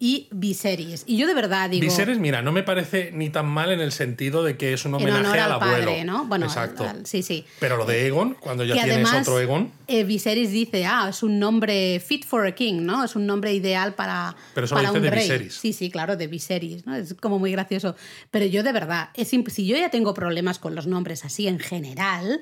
[0.00, 1.04] y Viserys.
[1.06, 1.80] Y yo de verdad digo.
[1.80, 4.94] Viserys, mira, no me parece ni tan mal en el sentido de que es un
[4.94, 5.92] homenaje al, abuelo.
[6.04, 6.24] ¿no?
[6.26, 6.86] Bueno, Exacto.
[7.04, 7.44] sí, sí.
[7.58, 9.72] Pero lo de Egon, cuando ya tienes otro Egon.
[9.86, 13.04] Eh, Viserys dice, ah, es un nombre fit for a king, ¿no?
[13.04, 14.36] Es un nombre ideal para.
[14.54, 15.54] Pero eso para lo dice de Viserys.
[15.54, 16.94] Sí, sí, claro, de Viserys, ¿no?
[16.94, 17.96] Es como muy gracioso.
[18.30, 21.58] Pero yo de verdad, es, si yo ya tengo problemas con los nombres así en
[21.58, 22.40] general.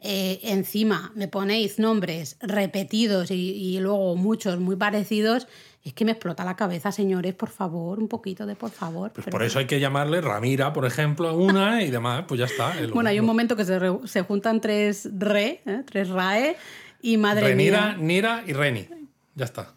[0.00, 5.48] Eh, encima me ponéis nombres repetidos y, luego muchos muy parecidos,
[5.82, 9.10] es que me explota la cabeza, señores, por favor, un poquito de por favor.
[9.12, 12.74] Pues por eso hay que llamarle Ramira, por ejemplo, una y demás, pues ya está.
[12.92, 15.82] bueno, hay un momento que se, juntan tres re, ¿eh?
[15.84, 16.56] tres rae
[17.02, 18.88] y madre Renira, Nira y Reni.
[19.34, 19.74] Ya está.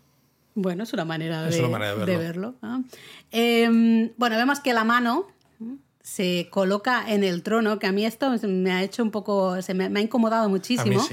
[0.53, 2.55] Bueno, es una manera, de, verlo.
[3.31, 5.27] Em, bueno, vemos que la mano
[6.03, 9.73] se coloca en el trono, que a mí esto me ha hecho un poco, se
[9.73, 11.05] me, ha incomodado muchísimo,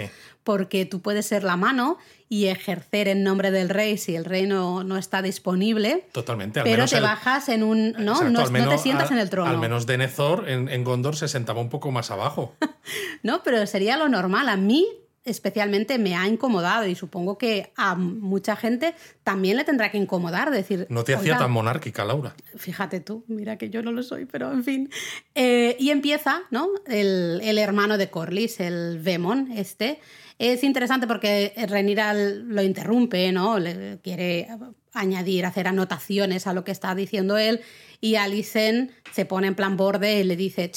[0.45, 1.99] porque tú puedes ser la mano
[2.29, 6.07] y ejercer en nombre del rey si el rey no, está disponible.
[6.13, 6.63] Totalmente.
[6.63, 7.93] pero te bajas en un...
[7.99, 9.51] No, no, te sientas en el trono.
[9.51, 12.55] Al menos Denethor en, en Gondor se sentaba un poco más abajo.
[13.23, 14.49] no, pero sería lo normal.
[14.49, 14.87] A mí
[15.29, 20.51] especialmente me ha incomodado y supongo que a mucha gente también le tendrá que incomodar
[20.51, 20.87] decir...
[20.91, 22.35] No te hacía tan monárquica, Laura.
[22.57, 24.91] Fíjate tú, mira que yo no lo soy, pero en fin.
[25.35, 26.69] Eh, y empieza, ¿no?
[26.87, 30.01] El, hermano de Corlys, el Vemon, este.
[30.39, 33.59] Es interesante porque Renira lo interrumpe, ¿no?
[33.59, 34.49] Le quiere
[34.93, 37.61] añadir, hacer anotaciones a lo que está diciendo él
[38.01, 40.71] y Alicen se pone en plan borde y le dice,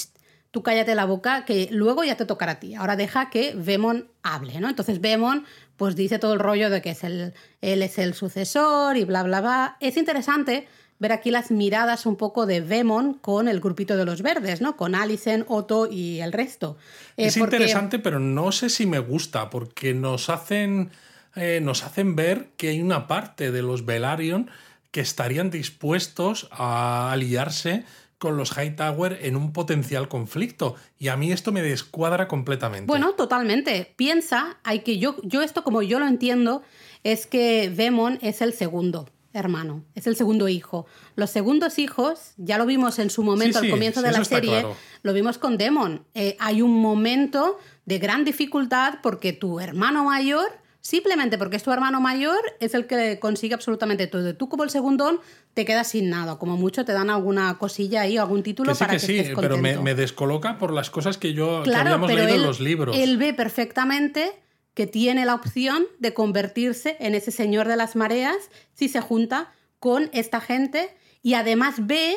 [0.52, 2.76] tú cállate la boca, que luego ya te tocará a ti.
[2.76, 4.70] Ahora deja que Vemon hable, ¿no?
[4.70, 5.46] Entonces Vemon
[5.78, 9.24] pues dice todo el rollo de que es el, él es el sucesor y bla,
[9.24, 9.78] bla, bla.
[9.80, 10.68] Es interesante
[11.00, 14.78] ver aquí las miradas un poco de Vemon con el grupito de los verdes, ¿no?
[14.78, 16.78] Con Alicent, Otto y el resto.
[17.18, 20.92] Eh, es interesante, pero no sé si me gusta, porque nos hacen,
[21.36, 24.52] eh, nos hacen ver que hay una parte de los Velaryon
[24.92, 27.86] que estarían dispuestos a aliarse
[28.22, 30.76] con los Hightower en un potencial conflicto.
[31.00, 32.86] Y a mí esto me descuadra completamente.
[32.86, 33.96] Bueno, totalmente.
[33.96, 36.62] Piensa, hay que yo, yo esto como yo lo entiendo,
[37.04, 40.86] es que Vemon es el segundo hermano, es el segundo hijo.
[41.16, 44.68] Los segundos hijos, ya lo vimos en su momento al comienzo de la serie,
[45.02, 46.06] lo vimos con Demon.
[46.14, 50.46] Eh, hay un momento de gran dificultad porque tu hermano mayor
[50.82, 54.36] Simplemente porque es tu hermano mayor, es el que consigue absolutamente todo.
[54.36, 55.20] Tú como el segundón
[55.54, 56.40] te quedas sin nada.
[56.40, 60.58] Como mucho te dan alguna cosilla ahí, algún título para que sí, pero me, descoloca
[60.58, 62.98] por las cosas que yo habíamos leído en los libros.
[62.98, 64.32] Él ve perfectamente
[64.74, 68.38] que tiene la opción de convertirse en ese señor de las mareas
[68.74, 72.16] si se junta con esta gente y además ve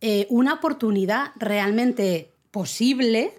[0.00, 3.32] eh, una oportunidad realmente posible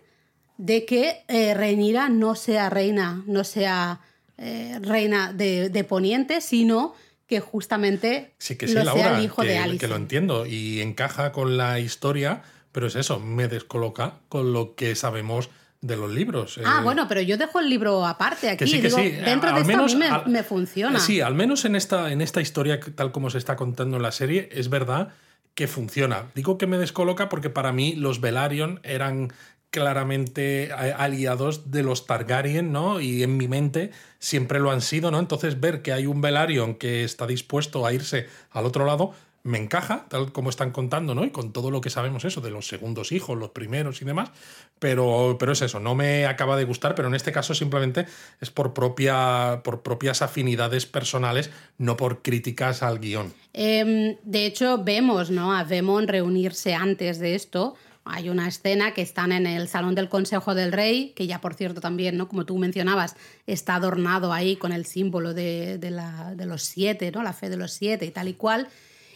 [0.58, 4.00] de que eh, Reinira no sea reina, no sea
[4.44, 6.94] eh, reina de, Poniente, sino
[7.28, 9.80] que justamente sí que sí, lo sea el hijo que, de Alice.
[9.80, 12.42] Que lo entiendo y encaja con la historia,
[12.74, 16.60] pero es eso, me descoloca con lo que sabemos de los libros.
[16.66, 16.84] Ah, eh.
[16.84, 18.66] bueno, pero yo dejo el libro aparte aquí.
[18.66, 21.00] Digo, dentro de esto a mí me, funciona.
[21.00, 24.12] Sí, al menos en esta, en esta historia, tal como se está contando en la
[24.12, 25.14] serie, es verdad
[25.56, 26.32] que funciona.
[26.36, 29.32] Digo que me descoloca porque para mí los Velaryon eran
[29.74, 33.02] claramente aliados de los Targaryen, ¿no?
[33.02, 35.18] Y en mi mente siempre lo han sido, ¿no?
[35.18, 39.58] Entonces ver que hay un Velaryon que está dispuesto a irse al otro lado me
[39.58, 41.26] encaja, tal como están contando, ¿no?
[41.26, 44.32] Y con todo lo que sabemos eso, de los segundos hijos, los primeros y demás,
[44.80, 48.06] pero, pero es eso, no me acaba de gustar, pero en este caso simplemente
[48.40, 53.34] es por, propia, por propias afinidades personales, no por críticas al guion.
[53.52, 55.54] Em, de hecho, vemos ¿no?
[55.54, 57.76] a Demon reunirse antes de esto.
[58.06, 61.54] Hay una escena que están en el Salón del Consejo del Rey, que ya por
[61.54, 62.28] cierto también, ¿no?
[62.28, 63.16] como tú mencionabas,
[63.48, 67.24] está adornado ahí con el símbolo de, de los siete, ¿no?
[67.24, 68.68] la fe de los siete y tal y cual.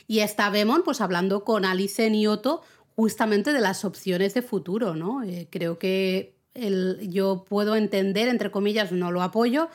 [0.07, 2.61] Y está Demon pues hablando con Alice Nioto
[2.95, 5.21] justamente de las opciones de futuro, ¿no?
[5.21, 9.69] Eh, creo que el, yo puedo entender, entre comillas, no lo apoyo,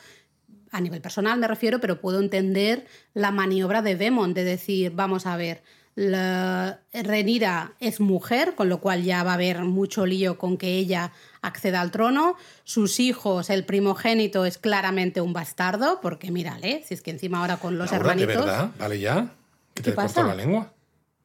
[0.71, 5.25] a nivel personal me refiero, pero puedo entender la maniobra de Demon, de decir, vamos
[5.25, 5.63] a ver,
[5.95, 10.69] la Renira es mujer, con lo cual ya va a haber mucho lío con que
[10.77, 12.35] ella acceda al trono.
[12.63, 17.57] Sus hijos, el primogénito es claramente un bastardo, porque mírale, si es que encima ahora
[17.57, 18.27] con los hermanitos.
[18.27, 18.71] ¿De verdad?
[18.79, 19.33] ¿Vale ya?
[19.73, 20.23] ¿Que te pasa?
[20.23, 20.73] la lengua?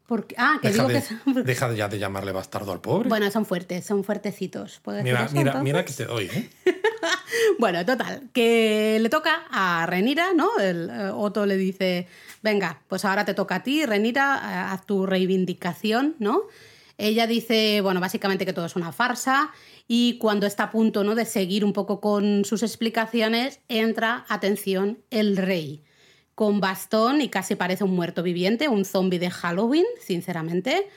[0.06, 1.02] Porque, ah, que deja digo
[1.34, 3.10] que Deja ya de llamarle bastardo al pobre.
[3.10, 4.80] Bueno, son fuertes, son fuertecitos.
[5.02, 6.50] Mira, mira, mira que te doy, ¿eh?
[7.58, 10.48] bueno, total, que le toca a Renira, ¿no?
[10.58, 12.08] El, eh, Otto le dice,
[12.42, 16.42] venga, pues ahora te toca a ti, Renira, haz tu reivindicación, ¿no?
[16.98, 19.52] Ella dice, bueno, básicamente que todo es una farsa
[19.86, 21.14] y cuando está a punto ¿no?
[21.14, 25.84] de seguir un poco con sus explicaciones, entra, atención, el rey
[26.34, 30.88] con bastón y casi parece un muerto viviente, un zombie de Halloween, sinceramente.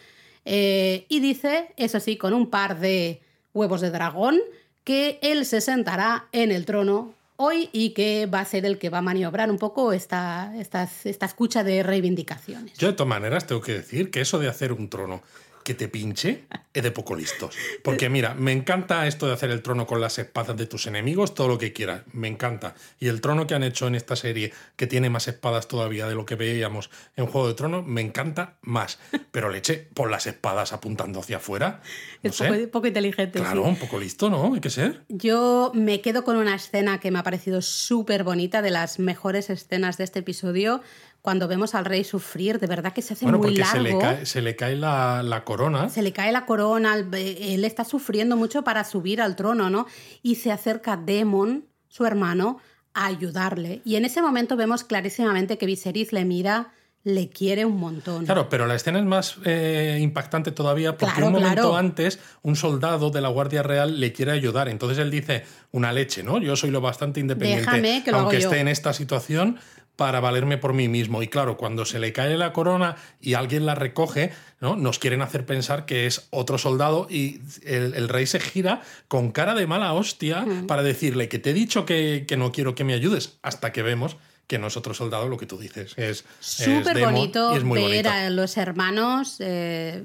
[0.45, 3.21] Eh, y dice, eso sí, con un par de
[3.53, 4.39] huevos de dragón,
[4.83, 8.89] que él se sentará en el trono hoy y que va a ser el que
[8.89, 12.77] va a maniobrar un poco esta, esta, esta escucha de reivindicaciones.
[12.77, 15.21] Yo de todas maneras tengo que decir que eso de hacer un trono
[15.63, 17.55] que te pinche es de poco listos.
[17.83, 21.33] Porque mira, me encanta esto de hacer el trono con las espadas de tus enemigos,
[21.33, 22.75] todo lo que quieras, me encanta.
[22.99, 26.15] Y el trono que han hecho en esta serie, que tiene más espadas todavía de
[26.15, 28.99] lo que veíamos en Juego de Tronos, me encanta más.
[29.31, 31.81] Pero leche, por las espadas apuntando hacia afuera.
[32.23, 33.39] es Poco, inteligente.
[33.39, 34.53] Claro, un poco listo, ¿no?
[34.53, 35.01] Hay que ser.
[35.09, 39.49] Yo me quedo con una escena que me ha parecido súper bonita, de las mejores
[39.49, 40.81] escenas de este episodio
[41.21, 43.73] cuando vemos al rey sufrir, de verdad que se hace muy largo.
[43.73, 45.89] Se le cae, se le cae la, corona.
[45.89, 49.85] Se le cae la corona, él está sufriendo mucho para subir al trono, ¿no?
[50.23, 52.57] Y se acerca Demon, su hermano,
[52.93, 53.81] a ayudarle.
[53.85, 56.71] Y en ese momento vemos clarísimamente que Viserys le mira
[57.03, 58.25] le quiere un montón.
[58.25, 63.09] Claro, pero la escena es más eh, impactante todavía porque un momento antes un soldado
[63.09, 64.69] de la Guardia Real le quiere ayudar.
[64.69, 66.39] Entonces él dice, una leche, ¿no?
[66.39, 69.57] Yo soy lo bastante independiente, aunque esté en esta situación,
[70.01, 71.21] para valerme por mí mismo.
[71.21, 74.75] Y claro, cuando se le cae la corona y alguien la recoge, ¿no?
[74.75, 79.53] nos quieren hacer pensar que es otro soldado y el, rey se gira con cara
[79.53, 83.37] de mala hostia para decirle que te he dicho que, no quiero que me ayudes,
[83.43, 85.93] hasta que vemos que no es otro soldado lo que tú dices.
[85.97, 89.35] Es súper bonito ver a los hermanos.
[89.37, 90.03] Eh,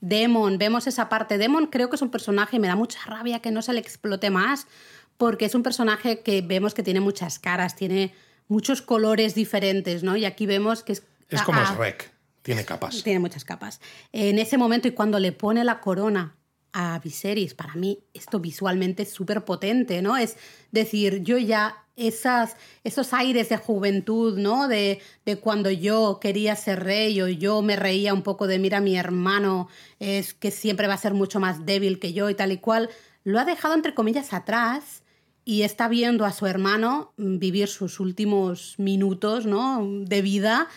[0.00, 1.36] Demon, vemos esa parte.
[1.36, 4.30] Demon creo que es un personaje, me da mucha rabia que no se le explote
[4.30, 4.68] más,
[5.16, 8.14] porque es un personaje que vemos que tiene muchas caras, tiene
[8.48, 10.16] muchos colores diferentes, ¿no?
[10.16, 11.02] Y aquí vemos que es...
[11.28, 13.02] Es como es Rec, tiene capas.
[13.02, 13.80] Tiene muchas capas.
[14.12, 16.36] En ese momento y cuando le pone la corona
[16.72, 20.16] a Viserys, para mí esto visualmente es súper potente, ¿no?
[20.16, 20.36] Es
[20.70, 24.68] decir, yo ya esas, esos aires de juventud, ¿no?
[24.68, 28.80] De, de, cuando yo quería ser rey o yo me reía un poco de, mira,
[28.80, 32.52] mi hermano es que siempre va a ser mucho más débil que yo y tal
[32.52, 32.90] y cual,
[33.24, 35.01] lo ha dejado entre comillas atrás
[35.44, 39.86] y está viendo a su hermano vivir sus últimos minutos ¿no?
[39.86, 40.68] de vida.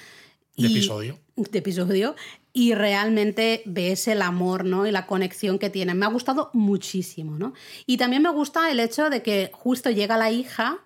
[0.57, 1.19] De episodio.
[1.35, 2.15] De episodio.
[2.51, 4.87] Y realmente ves el amor ¿no?
[4.87, 5.97] y la conexión que tienen.
[5.97, 7.37] Me ha gustado muchísimo.
[7.37, 7.53] ¿no?
[7.85, 10.79] Y también me gusta el hecho de que justo llega la hija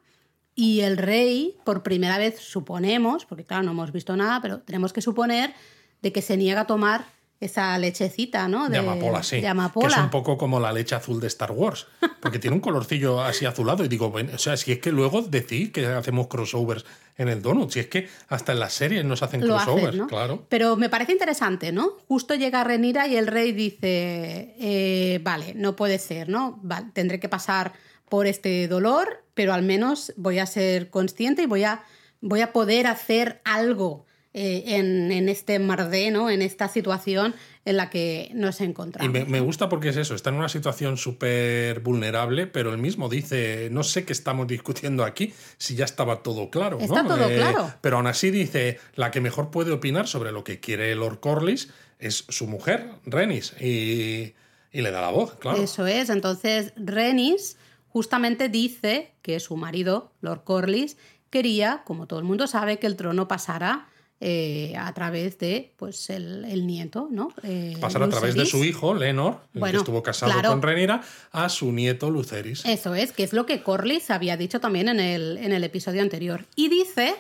[0.56, 4.92] y el rey, por primera vez suponemos, porque claro, no hemos visto nada, pero tenemos
[4.92, 5.54] que suponer
[6.02, 7.06] de que se niega a tomar
[7.40, 8.68] esa lechecita, ¿no?
[8.68, 9.42] De, amapola, sí.
[9.42, 11.88] Que es un poco como la leche azul de Star Wars,
[12.20, 13.86] porque tiene un colorcillo así azulado.
[13.86, 16.86] Y digo, bueno, o sea, si es que luego decir que hacemos crossovers
[17.18, 20.46] en el donut, si es que hasta en las series nos hacen crossovers, claro.
[20.50, 21.94] Pero me parece interesante, ¿no?
[22.08, 26.62] Justo llega Renira y el rey dice, eh, vale, no puede ser, ¿no?
[26.94, 27.74] tendré que pasar
[28.10, 31.84] por este dolor, pero al menos voy a ser consciente y voy a,
[32.22, 36.30] voy a poder hacer algo eh, en, este mardé, ¿no?
[36.30, 37.34] en esta situación
[37.66, 39.18] en la que nos encontramos.
[39.18, 43.10] Y me, gusta porque es eso, está en una situación súper vulnerable, pero él mismo
[43.10, 46.78] dice, no sé qué estamos discutiendo aquí, si ya estaba todo claro.
[46.80, 47.74] Está todo eh, claro.
[47.82, 51.70] Pero aún así dice, la que mejor puede opinar sobre lo que quiere Lord Corlys
[51.98, 54.36] es su mujer, Renis, y,
[54.72, 55.60] y le da la voz, claro.
[55.60, 60.98] Eso es, entonces Renis justamente dice que su marido, Lord Corlys,
[61.32, 63.88] quería, como todo el mundo sabe, que el trono pasara
[64.22, 67.34] eh, a través de pues el, nieto, ¿no?
[67.44, 71.02] Eh, Pasar a través de su hijo, Lenor, que estuvo casado con Renira,
[71.32, 72.66] a su nieto Luceris.
[72.66, 76.02] Eso es, que es lo que Corlys había dicho también en el, en el episodio
[76.02, 76.46] anterior.
[76.56, 77.16] Y dice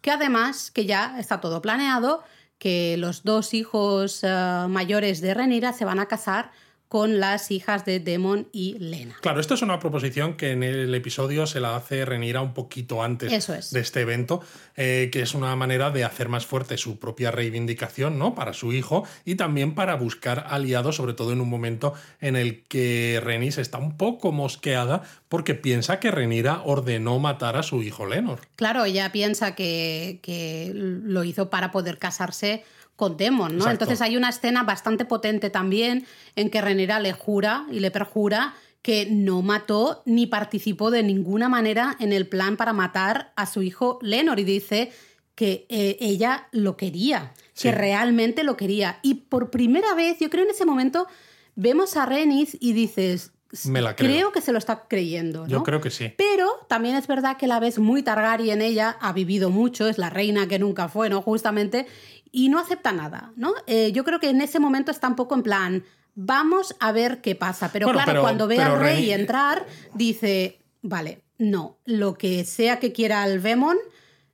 [0.00, 2.22] que además, que ya está todo planeado,
[2.58, 6.52] que los dos hijos eh, mayores de Renira se van a casar
[6.94, 9.16] con las hijas de Demon y Lena.
[9.20, 13.02] Claro, esto es una proposición que en el episodio se la hace Renira un poquito
[13.02, 14.42] antes de este evento,
[14.76, 18.36] eh, que es una manera de hacer más fuerte su propia reivindicación ¿no?
[18.36, 22.62] para su hijo y también para buscar aliados, sobre todo en un momento en el
[22.62, 28.06] que Renis está un poco mosqueada porque piensa que Renira ordenó matar a su hijo
[28.06, 28.38] Lenor.
[28.54, 32.62] Claro, ella piensa que, que lo hizo para poder casarse
[32.96, 33.70] con Demon, ¿no?
[33.70, 38.54] Entonces hay una escena bastante potente también en que Renera le jura y le perjura
[38.82, 43.62] que no mató ni participó de ninguna manera en el plan para matar a su
[43.62, 44.92] hijo Lenor y dice
[45.34, 48.98] que eh, ella lo quería, que realmente lo quería.
[49.02, 51.08] Y por primera vez, yo creo en ese momento,
[51.56, 53.32] vemos a Renis y dices,
[53.64, 54.10] me la creo.
[54.10, 54.32] creo.
[54.32, 55.42] que se lo está creyendo.
[55.42, 55.48] ¿no?
[55.48, 56.12] Yo creo que sí.
[56.16, 60.10] Pero también es verdad que la ves muy Targaryen, ella ha vivido mucho, es la
[60.10, 61.22] reina que nunca fue, ¿no?
[61.22, 61.86] Justamente,
[62.34, 63.54] y no acepta nada, ¿no?
[63.68, 65.84] Eh, yo creo que en ese momento está un poco en plan,
[66.16, 67.70] vamos a ver qué pasa.
[67.72, 73.24] Pero claro, cuando ve al rey entrar, dice, vale, no, lo que sea que quiera
[73.24, 73.76] el Vemon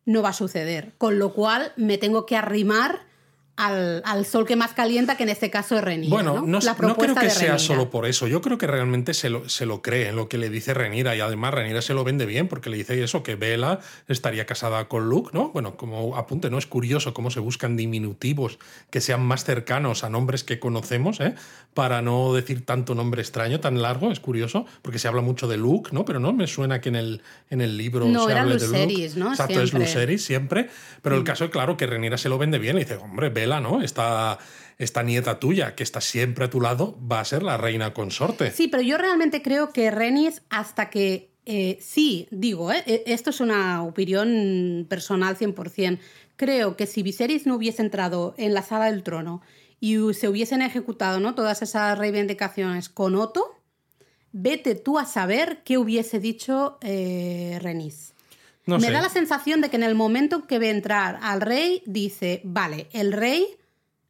[0.07, 0.95] no va a suceder.
[0.97, 3.03] Con lo cual me tengo que arrimar
[3.61, 6.11] al, sol que más calienta, que en este caso es Renira.
[6.11, 6.61] Bueno, no,
[6.97, 8.27] creo que sea solo por eso.
[8.27, 11.15] Yo creo que realmente se lo, se lo cree en lo que le dice Renira.
[11.15, 14.89] Y además Renira se lo vende bien porque le dice eso, que Vela estaría casada
[14.89, 15.51] con Luke, ¿no?
[15.51, 16.59] Bueno, como apunte, ¿no?
[16.59, 18.59] Es curioso cómo se buscan diminutivos
[18.91, 21.35] que sean más cercanos a nombres que conocemos, ¿eh?
[21.75, 24.11] Para no decir tanto nombre extraño, tan largo.
[24.11, 26.05] Es curioso, porque se habla mucho de Luke, ¿no?
[26.05, 29.11] Pero no me suena que en el, en el libro no, se hable de Luke.
[29.17, 29.31] ¿no?
[29.31, 30.69] Exacto, es Luceris siempre.
[31.01, 31.25] Pero el mm.
[31.25, 33.83] caso es claro que Renira se lo vende bien y dice, hombre, Vela ¿no?
[33.83, 34.39] Esta,
[34.79, 38.51] esta nieta tuya, que está siempre a tu lado, va a ser la reina consorte.
[38.51, 41.31] Sí, pero yo realmente creo que Renis, hasta que.
[41.47, 45.99] Eh, sí, digo, eh, eh, esto es una opinión personal 100%.
[46.37, 49.43] Creo que si Viserys no hubiese entrado en la sala del trono
[49.81, 51.35] y se hubiesen ejecutado ¿no?
[51.35, 53.57] todas esas reivindicaciones con Otto,
[54.31, 58.15] vete tú a saber qué hubiese dicho Renis.
[58.67, 62.41] Me da la sensación de que en el momento que ve entrar al rey, dice,
[62.45, 63.47] vale, el rey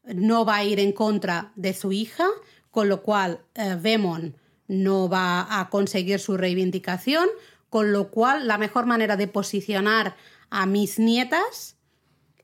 [0.05, 2.27] no va a ir en contra de su hija,
[2.71, 4.37] con lo cual eh, Vemon
[4.69, 7.29] no va a conseguir su reivindicación,
[7.69, 10.17] con lo cual la mejor manera de posicionar
[10.51, 11.77] a mis nietas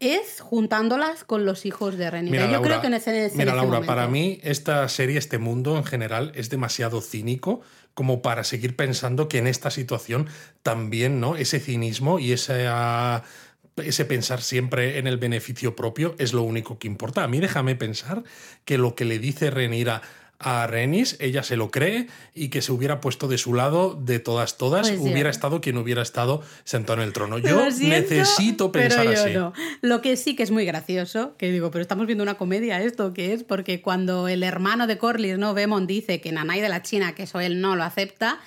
[0.00, 2.50] es juntándolas con los hijos de Renira.
[2.50, 6.32] Yo creo que en ese, Mira, Laura, para mí esta serie, este mundo en general,
[6.34, 7.60] es demasiado cínico
[7.94, 10.28] como para seguir pensando que en esta situación
[10.62, 11.36] también, ¿no?
[11.36, 12.68] Ese cinismo y ese,
[13.76, 17.24] ese pensar siempre en el beneficio propio es lo único que importa.
[17.24, 18.22] A mí déjame pensar
[18.66, 20.02] que lo que le dice Renira
[20.38, 24.18] a Renis, ella se lo cree y que se hubiera puesto de su lado de
[24.18, 27.38] todas, todas, pues hubiera estado quien hubiera estado sentado en el trono.
[27.38, 29.30] Yo necesito pensar así.
[29.80, 33.14] Lo que sí que es muy gracioso, que digo, pero estamos viendo una comedia esto,
[33.14, 35.54] que es porque cuando el hermano de Corlys, ¿no?
[35.54, 38.38] Vemon dice que Nanay de la China, que eso él no lo acepta,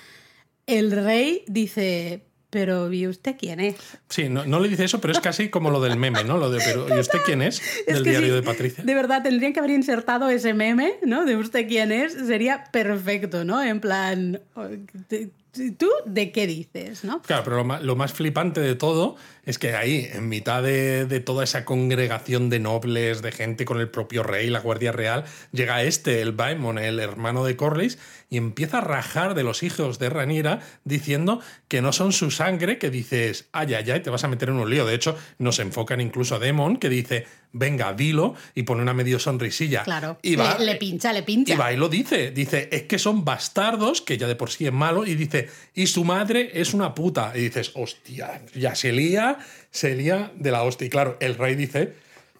[0.66, 3.76] el rey dice, pero ¿y usted quién es?
[4.08, 6.36] Sí, no, no, le dice eso, pero es casi como lo del meme, ¿no?
[6.36, 7.62] Lo de, pero ¿y usted quién es?
[7.86, 8.84] Del diario de Patricia.
[8.84, 11.24] De verdad, tendrían que haber insertado ese meme, ¿no?
[11.24, 13.62] De usted quién es, sería perfecto, ¿no?
[13.62, 14.40] En plan,
[15.78, 17.22] ¿tú de qué dices, no?
[17.22, 21.64] Claro, pero lo más, flipante de todo es que ahí, en mitad de, toda esa
[21.64, 26.32] congregación de nobles, de gente con el propio rey, la Guardia Real, llega este, el
[26.32, 27.98] Baemon, el hermano de Corlys,
[28.28, 32.78] y empieza a rajar de los hijos de Ranira diciendo que no son su sangre,
[32.78, 34.86] que dices, ay, ay, ay, te vas a meter en un lío.
[34.86, 39.18] De hecho, nos enfocan incluso a Demon, que dice, venga, dilo, y pone una medio
[39.18, 39.82] sonrisilla.
[39.82, 41.54] Claro, y va, le, pincha, le pincha.
[41.54, 44.66] Y va y lo dice, dice, es que son bastardos, que ya de por sí
[44.66, 47.32] es malo, y dice, y su madre es una puta.
[47.34, 49.29] Y dices, hostia, ya se lía,
[49.70, 50.86] se lía de la hostia.
[50.86, 51.94] Y claro, el rey dice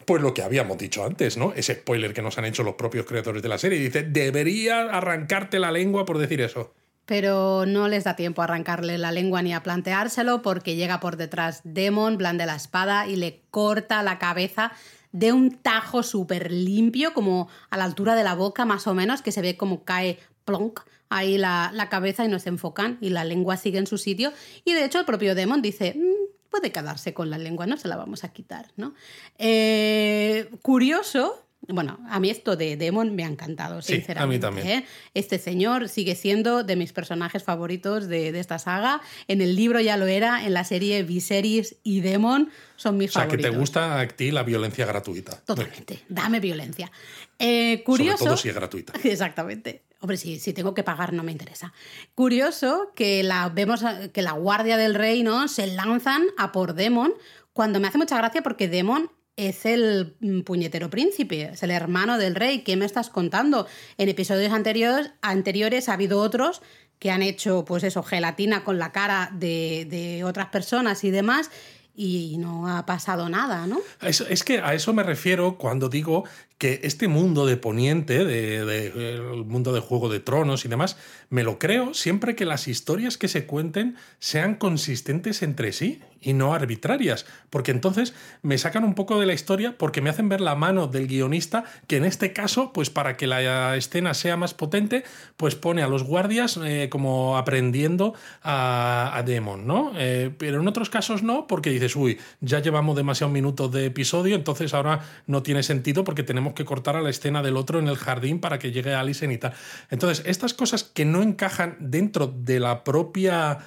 [0.05, 1.53] pues lo que habíamos dicho antes, ¿no?
[1.55, 3.79] Ese spoiler que nos han hecho los propios creadores de la serie.
[3.79, 6.75] Dice, debería arrancarte la lengua por decir eso.
[7.07, 11.17] Pero no les da tiempo a arrancarle la lengua ni a planteárselo porque llega por
[11.17, 14.73] detrás Demon, blande la espada y le corta la cabeza
[15.13, 19.23] de un tajo súper limpio, como a la altura de la boca más o menos,
[19.23, 20.81] que se ve como cae plonk
[21.11, 24.33] ahí la, cabeza y no se enfocan y la lengua sigue en su sitio.
[24.65, 27.89] Y de hecho el propio Demon dice, mm, puede quedarse con la lengua, no se
[27.89, 28.93] la vamos a quitar, ¿no?
[29.39, 34.41] Eh, curioso Bueno, a mí esto de Demon me ha encantado, Sí, a mí sinceramente.
[34.47, 34.67] también.
[34.67, 34.87] ¿eh?
[35.15, 39.01] Este señor sigue siendo de mis personajes favoritos de, de esta saga.
[39.29, 43.13] En el libro ya lo era, en la serie Viserys y Demon son mis O
[43.13, 43.53] sea, que favoritos.
[43.53, 45.37] te gusta a ti la violencia gratuita.
[45.43, 46.01] Totalmente.
[46.09, 46.91] Dame violencia.
[47.39, 48.25] Eh, Sobre curioso.
[48.25, 48.93] todo si es gratuita.
[49.05, 49.83] Exactamente.
[50.01, 51.73] Hombre, si, tengo que pagar no me interesa.
[52.15, 55.47] Curioso que la vemos que la guardia del rey ¿no?
[55.47, 57.13] se lanzan a por Demon
[57.53, 62.19] cuando me hace mucha gracia porque Demon es el mm, puñetero príncipe, es el hermano
[62.19, 62.61] del rey.
[62.61, 63.67] ¿Qué me estás contando?
[63.99, 66.63] En episodios anteriores, anteriores ha habido otros
[66.99, 71.51] que han hecho, pues eso, gelatina con la cara de, otras personas y demás,
[71.95, 73.81] y no ha pasado nada, ¿no?
[74.03, 76.25] Es que a eso me refiero cuando digo
[76.61, 80.99] que este mundo de Poniente, de, mundo de Juego de Tronos y demás,
[81.31, 86.35] me lo creo siempre que las historias que se cuenten sean consistentes entre sí y
[86.35, 90.43] no arbitrarias, porque entonces me sacan un poco de la historia porque me hacen ver
[90.43, 94.53] la mano del guionista que en este caso, pues para que la escena sea más
[94.53, 95.05] potente,
[95.39, 99.93] pues pone a los guardias eh, como aprendiendo a, a Demon, ¿no?
[99.97, 104.37] Eh, pero en otros casos no, porque dices, uy, ya llevamos demasiados minutos de episodio,
[104.37, 107.89] entonces ahora no tiene sentido porque tenemos que cortar a la escena del otro en
[107.89, 109.53] el jardín para que llegue Alison y tal.
[109.91, 113.59] Entonces, estas cosas que no encajan dentro de la propia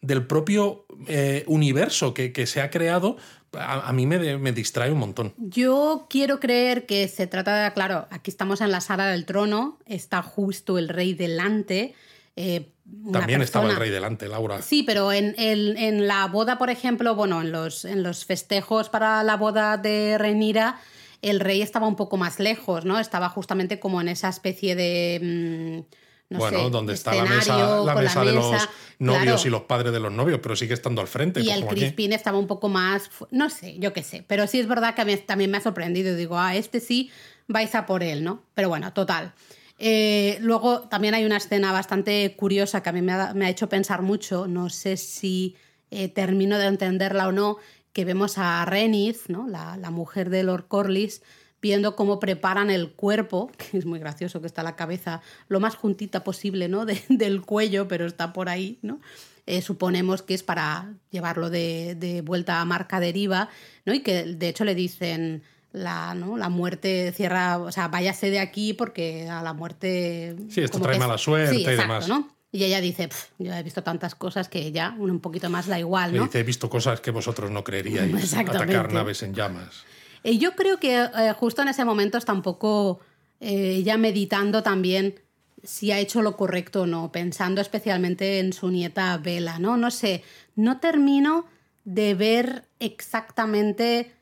[0.00, 3.16] del propio eh, universo que, que se ha creado,
[3.52, 5.34] a, a mí me, de- me distrae un montón.
[5.38, 9.78] Yo quiero creer que se trata de, claro, aquí estamos en la sala del trono,
[9.86, 11.96] está justo el rey delante.
[12.36, 12.68] eh,
[13.12, 14.62] También estaba el rey delante, Laura.
[14.62, 18.88] Sí, pero en, en- en la boda, por ejemplo, bueno, en los, en los festejos
[18.90, 20.78] para la boda de Renira,
[21.22, 22.98] el rey estaba un poco más lejos, ¿no?
[22.98, 25.84] Estaba justamente como en esa especie de.
[25.90, 25.94] mm,
[26.30, 29.40] no bueno, sé, donde está la mesa, la mesa de los novios Claro.
[29.46, 31.40] y los padres de los novios, pero sigue estando al frente.
[31.40, 31.66] Y pues el.
[31.66, 35.00] Crispín estaba un poco más, no sé, yo qué sé, pero sí es verdad que
[35.00, 36.14] a mí también me ha sorprendido.
[36.14, 37.10] Digo, ah, este sí
[37.46, 38.42] vais a por él, ¿no?
[38.54, 39.32] Pero bueno, total.
[39.78, 43.48] Eh, luego también hay una escena bastante curiosa que a mí me ha, me ha
[43.48, 45.56] hecho pensar mucho, no sé si
[45.90, 47.56] eh, termino de entenderla o no,
[47.98, 49.48] que vemos a Reniz, ¿no?
[49.48, 51.20] la, la mujer de Lord Corlys,
[51.60, 55.74] viendo cómo preparan el cuerpo, que es muy gracioso que está la cabeza lo más
[55.74, 56.86] juntita posible ¿no?
[56.86, 59.00] De- del cuello, pero está por ahí, ¿no?
[59.46, 63.48] Eh, suponemos que es para llevarlo de, de vuelta a marca deriva,
[63.84, 63.92] ¿no?
[63.92, 65.42] Y que de hecho le dicen
[65.72, 66.36] la, ¿no?
[66.36, 70.36] la muerte cierra, o sea, váyase de aquí porque a la muerte...
[70.50, 72.06] Sí, esto trae es- mala suerte Sí, y demás.
[72.06, 72.28] ¿no?
[72.50, 75.78] Y ella dice, "Pf, yo he visto tantas cosas que ya un poquito más da
[75.78, 76.24] igual, Le ¿no?
[76.24, 78.34] dice, he visto cosas que vosotros no creeríais.
[78.34, 79.84] Atacar naves en llamas.
[80.24, 83.00] Y yo creo que eh, justo en ese momento está un poco
[83.40, 85.20] eh, ella meditando también
[85.62, 89.76] si ha hecho lo correcto o no, pensando especialmente en su nieta Bella, ¿no?
[89.76, 90.22] No sé,
[90.54, 91.46] no termino
[91.84, 94.12] de ver exactamente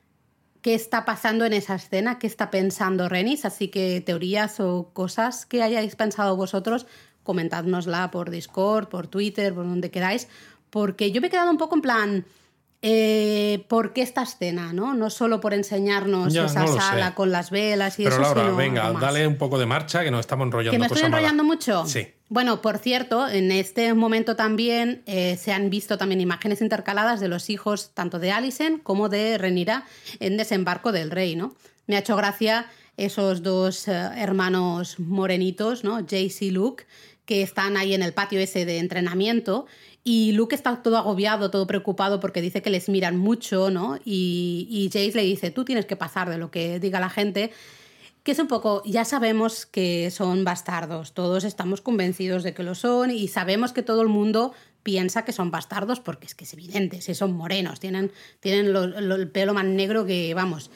[0.61, 5.45] qué está pasando en esa escena, qué está pensando Renis, así que teorías o cosas
[5.45, 6.87] que hayáis pensado vosotros,
[7.27, 10.27] comentádnosla por Discord, por Twitter, por donde queráis,
[10.71, 12.25] porque yo me he quedado un poco en plan,
[12.81, 14.71] eh, ¿por qué esta escena?
[14.73, 17.13] No, no solo por enseñarnos Ya, esa no sala sé.
[17.15, 20.09] con las velas y Pero eso, Laura, sino venga, dale un poco de marcha que
[20.11, 20.71] nos estamos enrollando.
[20.73, 21.17] ¿Que me estoy mala.
[21.17, 21.85] enrollando mucho?
[21.85, 22.07] Sí.
[22.29, 27.29] Bueno, por cierto, en este momento también eh, se han visto también imágenes intercaladas de
[27.29, 29.85] los hijos tanto de Alicent como de Renira
[30.19, 31.55] en Desembarco del Rey, ¿no?
[31.87, 32.67] Me ha hecho gracia
[32.97, 35.99] esos dos eh, hermanos morenitos, ¿no?
[36.01, 36.85] Jace y Luke,
[37.27, 39.67] que están ahí en el patio ese de entrenamiento
[40.03, 43.99] y Luke está todo agobiado, todo preocupado porque dice que les miran mucho, ¿no?
[44.05, 47.51] Y, y Jace le dice, tú tienes que pasar de lo que diga la gente
[48.27, 52.75] que es un poco, ya sabemos que son bastardos, todos estamos convencidos de que lo
[52.75, 54.51] son y sabemos que todo el mundo
[54.83, 58.11] piensa que son bastardos porque es que es evidente, si son morenos, tienen,
[58.41, 60.71] tienen el pelo más negro que, vamos,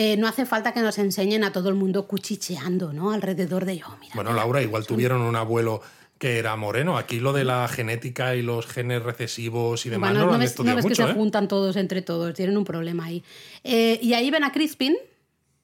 [0.00, 3.10] eh, no hace falta que nos enseñen a todo el mundo cuchicheando, ¿no?
[3.10, 4.12] Alrededor de yo, mira.
[4.14, 5.82] Bueno, Laura, igual tuvieron un abuelo
[6.18, 6.96] que era moreno.
[6.96, 10.40] Aquí lo de la genética y los genes recesivos y demás Bueno, no lo han
[10.40, 11.14] ves, estudiado ves que mucho, se ¿eh?
[11.14, 13.24] juntan todos entre todos, tienen un problema ahí.
[13.64, 14.96] Eh, y ahí ven a Crispin,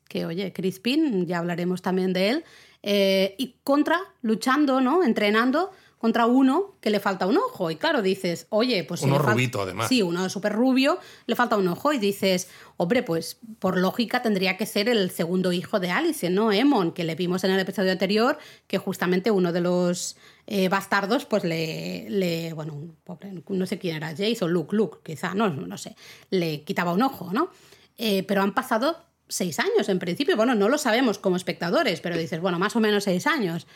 [0.09, 2.45] que oye, Crispin, ya hablaremos también de él,
[2.82, 5.05] eh, y contra, luchando, ¿no?
[5.05, 5.70] Entrenando
[6.05, 7.71] contra uno que le falta un ojo.
[7.71, 9.89] Y claro, dices, oye, pues si Uno fal- rubito, además.
[9.89, 11.95] Sí, uno súper rubio, le falta un ojo.
[11.95, 12.47] Y dices,
[12.77, 16.53] hombre, pues por lógica tendría que ser el segundo hijo de Alice, ¿no?
[16.53, 18.37] Emon, que le vimos en el episodio anterior,
[18.67, 22.53] que justamente uno de los eh, bastardos, pues le, le.
[22.53, 25.97] Bueno, un pobre, no sé quién era, Jace o Luke, Luke, quizá, no, no sé,
[26.29, 27.49] le quitaba un ojo, ¿no?
[27.97, 30.37] Eh, pero han pasado seis años en principio.
[30.37, 33.67] Bueno, no lo sabemos como espectadores, pero dices, bueno, más o menos seis años.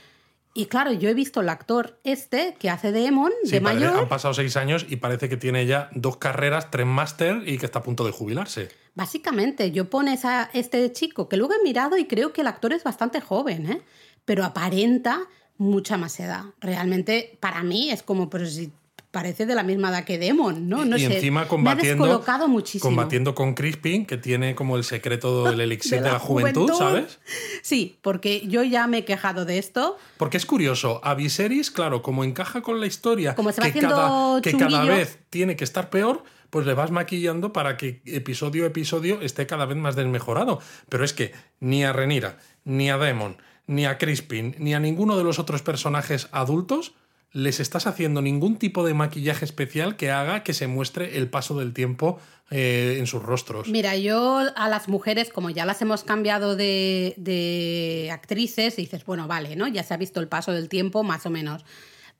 [0.58, 3.84] Y claro, yo he visto el actor este que hace de Emon, Sí, de parece-
[3.86, 4.00] mayor.
[4.00, 7.66] han pasado seis años y parece que tiene ya dos carreras, tres máster y que
[7.66, 8.68] está a punto de jubilarse.
[8.96, 12.72] Básicamente, yo pones a este chico, que luego he mirado y creo que el actor
[12.72, 13.82] es bastante joven, ¿eh?
[14.24, 15.20] pero aparenta
[15.58, 16.46] mucha más edad.
[16.60, 18.72] Realmente, para mí, es como, pero si
[19.10, 20.84] parece de la misma edad que Demon, ¿no?
[20.84, 21.14] no y sé.
[21.16, 22.88] encima Me ha combatiendo, descolocado muchísimo.
[22.88, 27.18] combatiendo con Crispin, que tiene como el secreto del elixir de la, juventud, ¿sabes?
[27.62, 29.96] Sí, porque yo ya me he quejado de esto.
[30.18, 33.80] Porque es curioso, a Viserys, claro, como encaja con la historia, Como se va que,
[33.80, 38.64] cada, que cada vez tiene que estar peor, pues le vas maquillando para que episodio
[38.64, 40.60] a episodio esté cada vez más desmejorado.
[40.88, 43.36] Pero es que ni a Renira, ni a Demon,
[43.66, 46.94] ni a Crispin, ni a ninguno de los otros personajes adultos
[47.32, 51.58] les estás haciendo ningún tipo de maquillaje especial que haga que se muestre el paso
[51.58, 52.18] del tiempo
[52.50, 53.68] eh, en sus rostros.
[53.68, 59.26] Mira, yo a las mujeres, como ya las hemos cambiado de, de actrices, dices, bueno,
[59.28, 59.68] vale, ¿no?
[59.68, 61.64] Ya se ha visto el paso del tiempo, más o menos.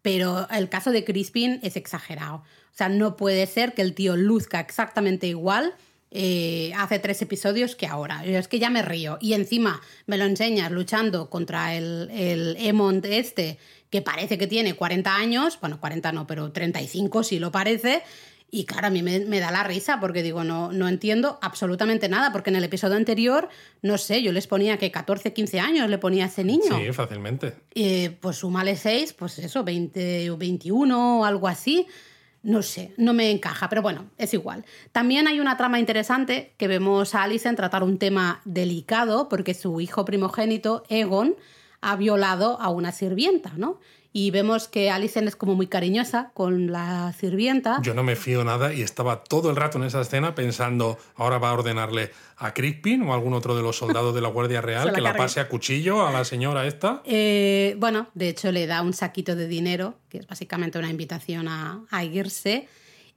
[0.03, 2.37] Pero el caso de Crispin es exagerado.
[2.37, 5.75] O sea, no puede ser que el tío luzca exactamente igual
[6.11, 8.25] eh, hace tres episodios que ahora.
[8.25, 9.19] Yo es que ya me río.
[9.21, 13.59] Y encima me lo enseñas luchando contra el, el Emond este,
[13.91, 15.59] que parece que tiene 40 años.
[15.61, 18.03] Bueno, 40 no, pero 35 sí lo parece.
[18.51, 22.09] Y claro, a mí me, me da la risa porque digo, no, no entiendo absolutamente
[22.09, 23.51] nada, porque en el episodio anterior,
[23.83, 26.79] no sé, yo les ponía que 14, 15 años le ponía a ese niño.
[26.79, 27.55] Sí, fácilmente.
[27.75, 31.87] Eh, pues súmale 6, pues eso, 20 o 21 o algo así.
[32.43, 34.65] No sé, no me encaja, pero bueno, es igual.
[34.93, 39.81] También hay una trama interesante que vemos a Alicent tratar un tema delicado porque su
[39.81, 41.37] hijo primogénito, Egon,
[41.81, 43.81] ha violado a una sirvienta, ¿no?
[44.13, 47.81] Y vemos que Alicent es como muy cariñosa con la sirvienta.
[47.83, 51.39] Yo no me fío nada y estaba todo el rato en esa escena pensando, ahora
[51.39, 54.61] va a ordenarle a Crispin o a algún otro de los soldados de la Guardia
[54.61, 57.03] Real la que la pase a cuchillo a la señora esta.
[57.05, 61.49] Eh, bueno, de hecho le da un saquito de dinero, que es básicamente una invitación
[61.49, 62.69] a, a irse,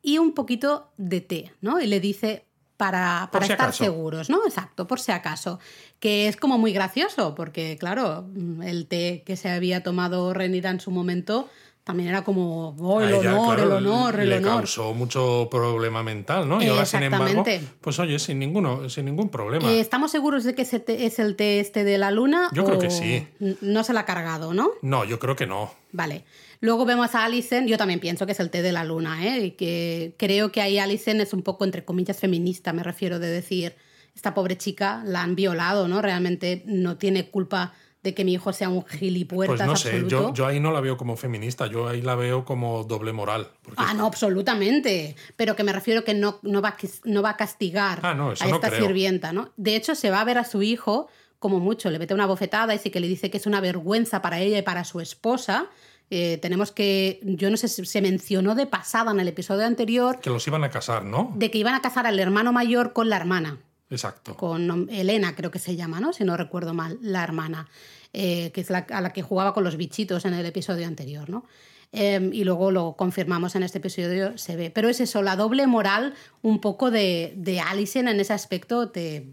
[0.01, 1.79] y un poquito de té, ¿no?
[1.79, 2.45] Y le dice
[2.81, 3.83] para, para si estar acaso.
[3.83, 4.43] seguros, ¿no?
[4.43, 5.59] Exacto, por si acaso.
[5.99, 10.71] Que es como muy gracioso, porque claro, mm, el té que se había tomado Renira
[10.71, 11.47] en su momento
[11.83, 14.61] también era como, oh, el ella, honor, claro, el honor, el le honor.
[14.61, 16.59] causó mucho problema mental, ¿no?
[16.59, 17.43] Y ahora, sin embargo,
[17.81, 19.69] pues oye, sin, ninguno, sin ningún problema.
[19.69, 22.49] Eh, ¿Estamos seguros de que ese té es el té este de la luna?
[22.51, 23.27] Yo creo que sí.
[23.61, 24.71] No se la ha cargado, ¿no?
[24.81, 25.71] No, yo creo que no.
[25.91, 26.25] Vale.
[26.61, 29.45] Luego vemos a Alicent, yo también pienso que es el té de la luna, ¿eh?
[29.45, 33.27] Y que creo que ahí Alicent es un poco, entre comillas, feminista, me refiero de
[33.29, 33.75] decir,
[34.15, 36.01] esta pobre chica la han violado, ¿no?
[36.01, 40.29] Realmente no tiene culpa de que mi hijo sea un gilipuertas Pues no sé, absoluto.
[40.29, 43.49] yo, yo ahí no la veo como feminista, yo ahí la veo como doble moral.
[43.61, 45.15] porque- Ah, no, absolutamente.
[45.35, 48.13] Pero que me refiero que no, no, va, a, quis- no va a castigar Ah,
[48.13, 49.51] no, a esta sirvienta, ¿no?
[49.57, 51.07] De hecho, se va a ver a su hijo
[51.39, 54.21] como mucho, le mete una bofetada y sí que le dice que es una vergüenza
[54.21, 55.67] para ella y para su esposa.
[56.13, 60.19] Eh, tenemos que, yo no sé si se mencionó de pasada en el episodio anterior,
[60.19, 61.31] Que los iban a casar, ¿no?
[61.35, 63.59] de que iban a casar al hermano mayor con la hermana,
[63.89, 64.35] Exacto.
[64.35, 66.11] con Elena creo que se llama, ¿no?
[66.11, 67.69] Si no recuerdo mal, la hermana,
[68.11, 71.29] eh, que es la, a la que jugaba con los bichitos en el episodio anterior,
[71.29, 71.45] ¿no?
[71.93, 74.69] Eh, y luego lo confirmamos en este episodio, se ve.
[74.69, 79.25] Pero es eso, la doble moral un poco de, de Alison en ese aspecto, te...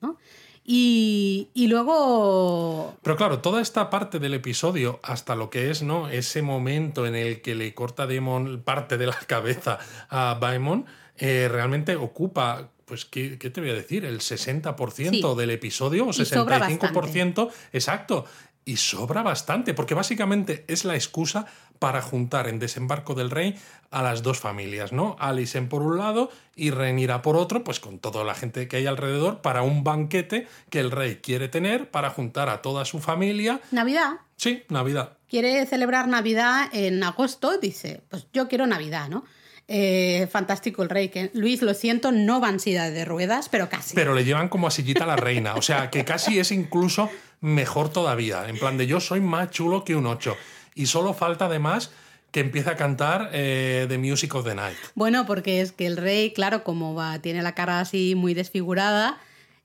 [0.00, 0.18] ¿no?
[0.66, 2.96] Y, y luego...
[3.02, 6.08] Pero claro, toda esta parte del episodio, hasta lo que es, ¿no?
[6.08, 10.86] Ese momento en el que le corta Demon parte de la cabeza a Baemon,
[11.18, 14.04] eh, realmente ocupa, pues, ¿qué, qué te voy a decir?
[14.04, 15.38] El 60% Sí.
[15.38, 17.50] del episodio o Y sobra 65%.
[17.72, 18.24] Exacto.
[18.66, 21.44] Y sobra bastante, porque básicamente es la excusa
[21.84, 23.58] para juntar en Desembarco del Rey
[23.90, 25.16] a las dos familias, ¿no?
[25.18, 28.86] Alicent por un lado y Renira por otro, pues con toda la gente que hay
[28.86, 33.60] alrededor para un banquete que el rey quiere tener para juntar a toda su familia.
[33.70, 34.12] Navidad.
[34.38, 35.18] Sí, Navidad.
[35.28, 39.26] Quiere celebrar Navidad en agosto, dice, pues yo quiero Navidad, ¿no?
[39.68, 41.10] Eh, fantástico el rey.
[41.10, 43.94] Que, Luis, lo siento, no van sida de ruedas, pero casi.
[43.94, 45.54] Pero le llevan como a sillita a la reina.
[45.56, 47.10] O sea, que casi es incluso
[47.42, 48.48] mejor todavía.
[48.48, 50.34] En plan de yo soy más chulo que un 8.
[50.74, 51.90] Y solo falta además
[52.30, 54.76] que empiece a cantar eh, The Music of the Night.
[54.96, 59.18] Bueno, porque es que el rey, claro, como va, tiene la cara así muy desfigurada,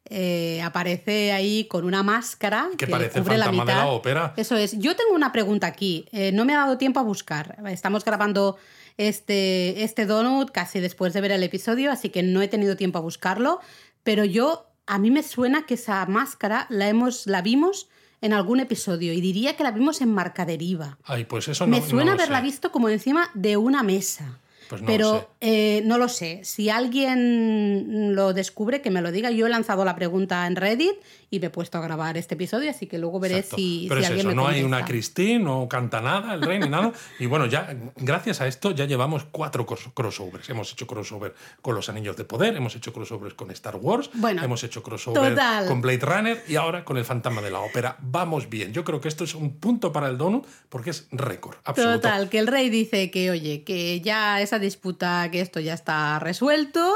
[0.05, 3.85] eh, aparece ahí con una máscara Que parece el cubre la fantasma de mitad.
[3.85, 4.33] la ópera.
[4.37, 4.77] Eso es.
[4.77, 6.05] Yo tengo una pregunta aquí.
[6.11, 7.57] Eh, no me ha dado tiempo a buscar.
[7.67, 8.57] Estamos grabando
[8.97, 12.99] este, este donut casi después de ver el episodio, así que no he tenido tiempo
[12.99, 13.61] a buscarlo.
[14.03, 17.87] Pero yo, a mí me suena que esa máscara la, hemos, la vimos
[18.21, 20.97] en algún episodio y diría que la vimos en Marcaderiva.
[21.03, 22.43] Ay, pues eso no Me suena no lo haberla sé.
[22.43, 24.39] visto como encima de una mesa.
[24.69, 25.27] Pues no pero lo sé.
[25.41, 26.41] eh, no lo sé.
[26.43, 29.31] Si alguien lo descubre, que me lo diga.
[29.31, 30.93] Yo he lanzado la pregunta en Reddit
[31.31, 33.57] y me he puesto a grabar este episodio, así que luego veré Exacto.
[33.57, 34.83] si, Pero si es alguien eso, me no hay una.
[34.85, 36.91] Christine, no canta nada el rey ni nada.
[37.19, 40.49] Y bueno, ya gracias a esto ya llevamos cuatro cros- crossovers.
[40.49, 44.43] Hemos hecho crossover con los Anillos de Poder, hemos hecho crossovers con Star Wars, Bueno,
[44.43, 45.67] hemos hecho crossover total.
[45.67, 47.95] con Blade Runner y ahora con el Fantasma de la Ópera.
[47.99, 48.73] Vamos bien.
[48.73, 52.01] Yo creo que esto es un punto para el Donut porque es récord absoluto.
[52.01, 56.17] Total, que el rey dice que, oye, que ya esa disputa, que esto ya está
[56.17, 56.91] resuelto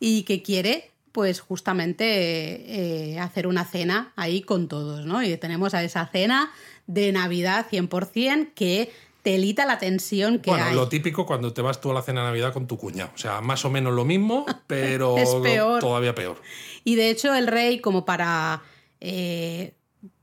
[0.00, 5.22] y que quiere, pues justamente eh, hacer una cena ahí con todos, ¿no?
[5.22, 6.50] Y tenemos a esa cena
[6.88, 8.90] de Navidad 100% que
[9.22, 10.74] telita la tensión que Bueno, hay.
[10.74, 13.12] lo típico cuando te vas tú a la cena de Navidad con tu cuñado.
[13.14, 15.78] O sea, más o menos lo mismo, pero Es peor.
[15.80, 16.42] todavía peor.
[16.82, 18.62] Y de hecho el rey, como para,
[19.00, 19.72] eh,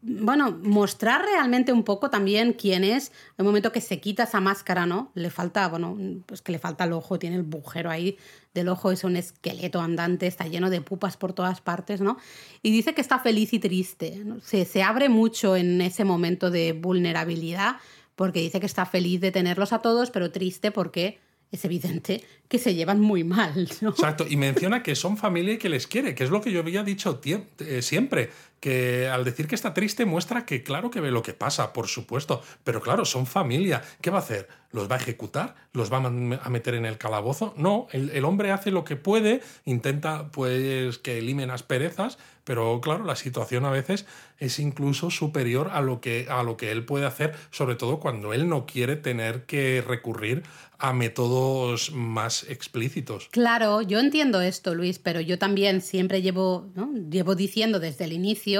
[0.01, 4.85] bueno, mostrar realmente un poco también quién es, el momento que se quita esa máscara,
[4.85, 5.11] ¿no?
[5.15, 8.17] Le falta, bueno, pues que le falta el ojo, tiene el bujero ahí
[8.53, 12.17] del ojo, es un esqueleto andante, está lleno de pupas por todas partes, ¿no?
[12.61, 16.73] Y dice que está feliz y triste, se, se abre mucho en ese momento de
[16.73, 17.77] vulnerabilidad,
[18.15, 21.19] porque dice que está feliz de tenerlos a todos, pero triste porque
[21.51, 23.89] es evidente que se llevan muy mal, ¿no?
[23.89, 26.59] Exacto, y menciona que son familia y que les quiere, que es lo que yo
[26.59, 27.19] había dicho
[27.59, 28.29] eh, siempre,
[28.61, 31.87] que al decir que está triste muestra que claro que ve lo que pasa, por
[31.87, 34.47] supuesto, pero claro, son familia, ¿qué va a hacer?
[34.71, 35.55] ¿Los va a ejecutar?
[35.73, 37.53] ¿Los va a meter en el calabozo?
[37.57, 43.17] No, el, hombre hace lo que puede, intenta pues que elimen asperezas, pero claro, la
[43.17, 44.05] situación a veces
[44.37, 48.31] es incluso superior a lo que, a lo que él puede hacer, sobre todo cuando
[48.31, 50.43] él no quiere tener que recurrir
[50.81, 53.27] a métodos más explícitos.
[53.29, 56.71] Claro, yo entiendo esto, Luis, pero yo también siempre llevo,
[57.09, 58.50] llevo diciendo desde el inicio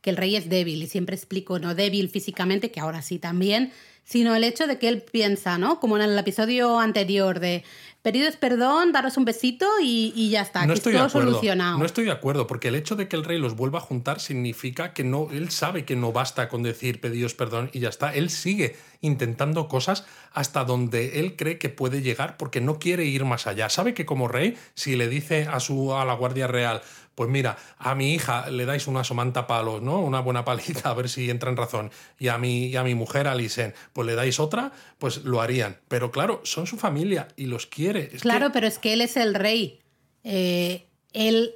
[0.00, 3.72] que el rey es débil y siempre explico, no débil físicamente, que ahora sí también,
[4.04, 5.78] sino el hecho de que él piensa, ¿no?
[5.78, 7.64] Como en el episodio anterior de
[8.02, 11.28] pedidos perdón, daros un besito y, y ya está, no que estoy es de acuerdo.
[11.32, 11.78] solucionado.
[11.78, 14.20] No estoy de acuerdo, porque el hecho de que el rey los vuelva a juntar
[14.20, 18.14] significa que no, él sabe que no basta con decir pedidos perdón y ya está.
[18.14, 23.24] Él sigue intentando cosas hasta donde él cree que puede llegar porque no quiere ir
[23.24, 23.68] más allá.
[23.68, 26.82] Sabe que como rey, si le dice a su a la Guardia Real,
[27.14, 30.00] pues mira, a mi hija le dais una somanta palos, ¿no?
[30.00, 31.90] Una buena paliza a ver si entra en razón.
[32.18, 35.76] Y a mi, y a mi mujer, Alisen, pues le dais otra, pues lo harían.
[35.88, 38.10] Pero claro, son su familia y los quiere.
[38.14, 39.80] Es claro, que- pero es que él es el rey.
[40.24, 41.54] Eh, él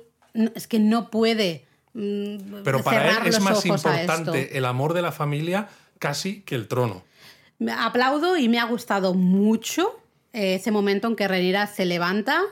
[0.54, 1.64] es que no puede.
[1.94, 6.66] mm, Pero para él es más importante el amor de la familia casi que el
[6.68, 7.04] trono.
[7.58, 10.00] Me aplaudo y me ha gustado mucho
[10.32, 12.42] eh, ese momento en que Renira se levanta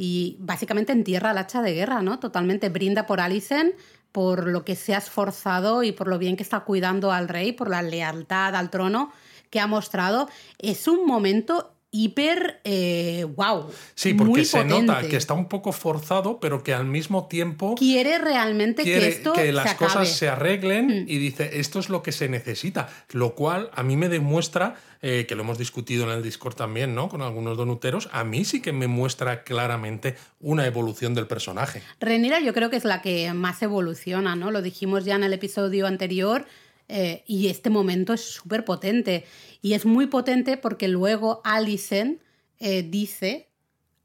[0.00, 2.20] y básicamente entierra el hacha de guerra, ¿no?
[2.20, 3.74] Totalmente brinda por Alicent,
[4.12, 7.50] por lo que se ha esforzado y por lo bien que está cuidando al rey,
[7.50, 9.10] por la lealtad al trono
[9.50, 10.28] que ha mostrado.
[10.60, 13.70] Es un momento hiper eh, wow.
[13.94, 17.74] Sí, porque muy se nota que está un poco forzado, pero que al mismo tiempo
[17.76, 19.74] quiere realmente quiere que esto que las se.
[19.74, 19.78] Mm.
[19.78, 23.96] cosas se arreglen y dice esto es lo que se necesita, lo cual a mí
[23.96, 27.08] me demuestra eh, que lo hemos discutido en el Discord también, ¿no?
[27.08, 31.82] Con algunos donuteros, a mí sí que me muestra claramente una evolución del personaje.
[32.00, 34.50] Renira yo creo que es la que más evoluciona, ¿no?
[34.50, 36.46] Lo dijimos ya en el episodio anterior
[36.88, 39.24] eh, y este momento es súper potente.
[39.62, 42.20] Y es muy potente porque luego Alicent
[42.58, 43.48] eh, dice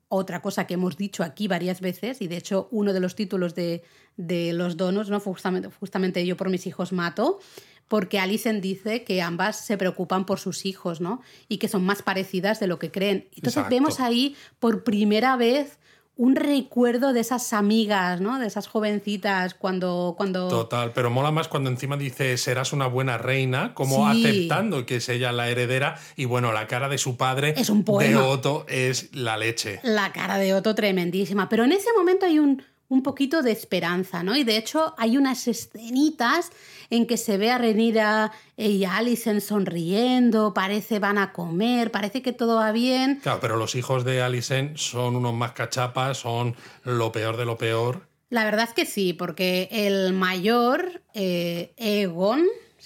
[0.09, 3.55] otra cosa que hemos dicho aquí varias veces y de hecho uno de los títulos
[3.55, 3.83] de,
[4.15, 5.19] de los donos, ¿no?
[5.19, 7.39] Justamente, justamente yo por mis hijos mato,
[7.87, 11.21] porque Alicent dice que ambas se preocupan por sus hijos, ¿no?
[11.47, 13.27] Y que son más parecidas de lo que creen.
[13.35, 13.75] Entonces Exacto.
[13.75, 15.79] vemos ahí por primera vez
[16.15, 18.37] un recuerdo de esas amigas, ¿no?
[18.37, 20.13] De esas jovencitas cuando...
[20.15, 20.47] cuando...
[20.47, 24.23] Total, pero mola más cuando encima dice serás una buena reina, como Sí.
[24.25, 27.79] aceptando que es ella la heredera y bueno, la cara de su padre, Es un
[27.79, 28.25] de poema.
[28.25, 29.79] Otto, es la leche.
[29.83, 31.49] La cara de Otto tremendísima.
[31.49, 32.61] Pero en ese momento hay un,
[32.93, 34.35] un poquito de esperanza, ¿no?
[34.35, 36.51] Y de hecho hay unas escenitas
[36.91, 39.01] en que se ve a Renira y a
[39.41, 43.19] sonriendo, parece van a comer, parece que todo va bien.
[43.23, 47.57] Claro, pero los hijos de Alicent son unos más cachapas, son lo peor de lo
[47.57, 48.07] peor.
[48.29, 52.43] La verdad es que sí, porque el mayor, eh, Egon,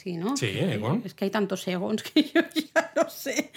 [0.08, 0.38] sí, ¿no?
[0.38, 1.02] Sí, Egon.
[1.06, 2.42] Es que hay tantos Egons que yo
[2.74, 3.52] ya no sé.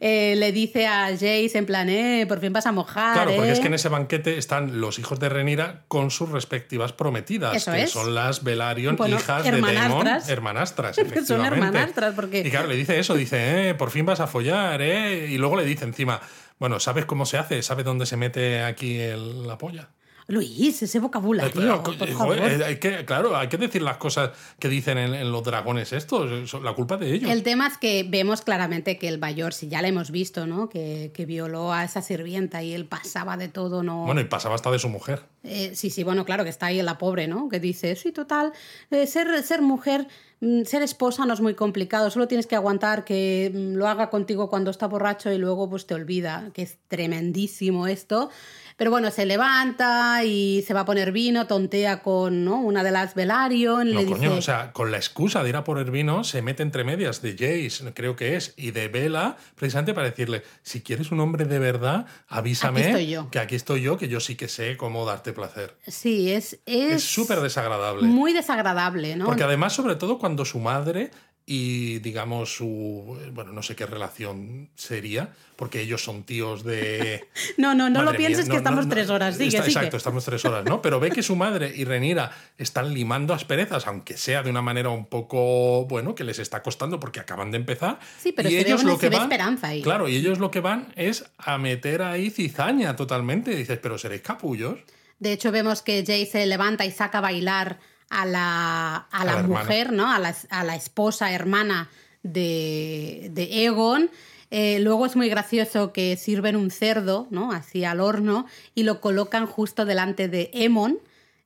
[0.00, 3.14] Eh, le dice a Jace en plan, eh, por fin vas a mojar.
[3.14, 3.52] Claro, porque ¿eh?".
[3.52, 7.72] es que en ese banquete están los hijos de Renira con sus respectivas prometidas, Eso
[7.72, 7.90] que es.
[7.90, 10.28] son las Velaryon, Bueno, hijas de Daemon, hermanastras.
[10.28, 11.54] hermanastras, Son efectivamente.
[11.54, 15.26] hermanastras, porque- Y claro, le dice eso, dice, eh, por fin vas a follar, ¿eh?
[15.30, 16.20] Y luego le dice encima,
[16.58, 17.62] bueno, ¿sabes cómo se hace?
[17.62, 19.88] ¿Sabes dónde se mete aquí el- la polla?
[20.26, 22.40] Luis, ese vocabulario, por favor.
[22.40, 26.72] Hay que, claro, hay que decir las cosas que dicen en, los dragones estos, la
[26.72, 27.30] culpa de ellos.
[27.30, 30.68] El tema es que vemos claramente que el mayor, si ya lo hemos visto, ¿no?
[30.68, 34.04] Que, que, violó a esa sirvienta y él pasaba de todo, ¿no?
[34.04, 35.22] Bueno, y pasaba hasta de su mujer.
[35.44, 37.48] Eh, sí, sí, bueno, claro que está ahí la pobre, ¿no?
[37.50, 38.52] Que dice, sí, total,
[38.90, 40.08] eh, ser, ser mujer
[40.40, 44.08] mm, ser esposa no es muy complicado, solo tienes que aguantar que mm, lo haga
[44.08, 48.30] contigo cuando está borracho y luego pues te olvida, que es tremendísimo esto.
[48.76, 52.58] Pero bueno, se levanta y se va a poner vino, tontea con ¿no?
[52.60, 53.92] una de las Velaryon.
[53.92, 56.42] No, le coño, o sea, con la excusa de ir a por el vino, se
[56.42, 60.80] mete entre medias de Jace, creo que es, y de Vela, precisamente para decirle: si
[60.80, 62.82] quieres un hombre de verdad, avísame
[63.30, 65.76] que aquí estoy yo, que yo sí que sé cómo darte placer.
[65.86, 66.58] Sí, es.
[66.66, 68.06] Es súper desagradable.
[68.06, 69.26] Muy desagradable, ¿no?
[69.26, 71.10] Porque además, sobre todo cuando su madre
[71.46, 77.28] y digamos su bueno no sé qué relación sería porque ellos son tíos de
[77.58, 80.80] no no no lo pienses que estamos tres horas sigue, exacto estamos tres horas no
[80.80, 84.88] pero ve que su madre y Renira están limando asperezas aunque sea de una manera
[84.88, 88.82] un poco bueno que les está costando porque acaban de empezar sí pero y ellos
[88.82, 89.82] lo que van esperanza ahí.
[89.82, 94.22] claro y ellos lo que van es a meter ahí cizaña totalmente dices pero seréis
[94.22, 94.78] capullos
[95.18, 97.78] de hecho vemos que Jay se levanta y saca a bailar
[98.10, 100.12] a la, a la, mujer, ¿no?
[100.12, 101.88] A la, a la, esposa, hermana
[102.22, 104.10] de, de Egon.
[104.56, 107.50] Eh, luego es muy gracioso que sirven un cerdo, ¿no?
[107.50, 111.00] Así al horno y lo colocan justo delante de Emon.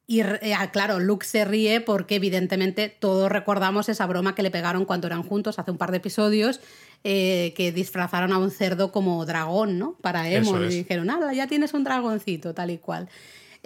[0.07, 4.51] Y eh, ah, claro, Luke se ríe porque evidentemente todos recordamos esa broma que le
[4.51, 6.61] pegaron cuando eran juntos hace un par de episodios,
[7.03, 9.97] eh, que disfrazaron a un cerdo como dragón, ¿no?
[10.03, 10.65] Para Emon.
[10.65, 13.09] Y dijeron, nada, ya tienes un dragoncito, tal y cual.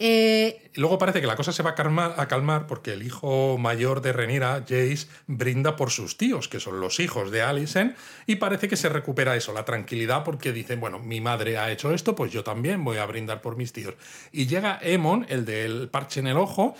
[0.04, 4.12] Eh, luego parece que la cosa se va a calmar, porque el hijo mayor de
[4.12, 7.96] Renira, Jace, brinda por sus tíos, que son los hijos de Alicent,
[8.26, 11.94] y parece que se recupera eso, la tranquilidad, porque dicen, bueno, mi madre ha hecho
[11.94, 13.94] esto, pues yo también voy a brindar por mis tíos.
[14.32, 16.74] Y llega Emon, el del parche en el ojo,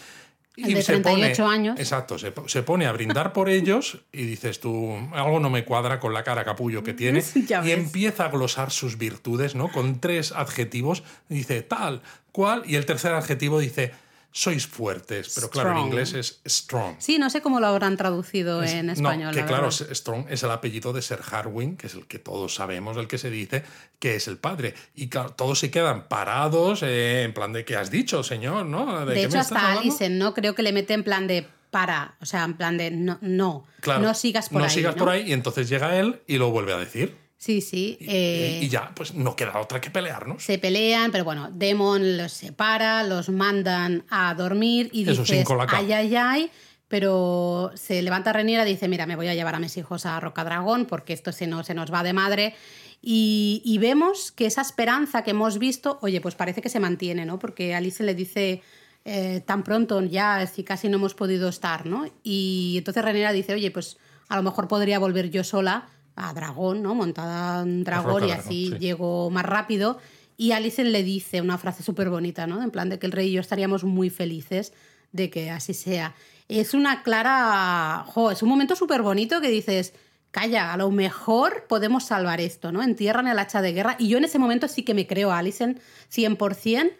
[0.57, 1.81] y de 38 se pone, años.
[1.81, 5.99] Exacto, se, se, pone a brindar por ellos y dices tú, algo no me cuadra
[5.99, 7.23] con la cara capullo que tiene.
[7.65, 9.71] y empieza a glosar sus virtudes, ¿no?
[9.71, 11.03] Con tres adjetivos.
[11.29, 13.93] Dice tal, cual, y el tercer adjetivo dice
[14.33, 16.97] sois fuertes, pero claro, en inglés es strong.
[16.99, 19.35] Sí, no sé cómo lo habrán traducido en español.
[19.35, 22.55] No, que claro, strong es el apellido de Sir Harwin, que es el que todos
[22.55, 23.63] sabemos, el que se dice
[23.99, 24.75] que es el padre.
[24.95, 28.65] Y claro, todos se quedan parados eh, en plan de ¿qué has dicho, señor?
[28.65, 29.05] ¿no?
[29.05, 30.33] De, hecho, hasta Alison, ¿no?
[30.33, 33.67] Creo que le mete en plan de para, o sea, en plan de no, no,
[33.87, 34.69] no sigas por ahí.
[34.69, 37.22] No sigas por ahí y entonces llega él y lo vuelve a decir.
[37.43, 37.97] Sí, sí.
[37.99, 40.45] Y, eh, ya, pues no queda otra que pelearnos.
[40.45, 45.93] Se pelean, pero bueno, Demon los separa, los mandan a dormir y dice dices, ay,
[45.93, 46.51] ay, ay.
[46.87, 50.21] Pero se levanta Reniera y dice, mira, me voy a llevar a mis hijos a
[50.21, 52.55] Rocadragón porque esto se nos, se nos va de madre.
[53.03, 57.41] Y, vemos que esa esperanza que hemos visto, oye, pues parece que se mantiene, ¿no?
[57.41, 58.63] Porque Alice le dice,
[59.05, 62.07] eh, tan pronto ya, si casi no hemos podido estar, ¿no?
[62.23, 63.97] Y entonces Reniera dice, oye, pues
[64.29, 66.95] a lo mejor podría volver yo sola a dragón, ¿no?
[66.95, 69.99] Montada en dragón y así llego más rápido.
[70.37, 72.63] Y Alicent le dice una frase súper bonita, ¿no?
[72.63, 74.73] En plan de que el rey y yo estaríamos muy felices
[75.13, 76.15] de que así sea.
[76.49, 78.05] Es una clara...
[78.09, 79.95] Jo, es un momento súper bonito que dices,
[80.31, 82.83] calla, a lo mejor podemos salvar esto, ¿no?
[82.83, 83.97] Entierran el hacha de guerra.
[83.99, 85.79] Y yo en ese momento sí que me creo a Alicent
[86.13, 86.93] 100%,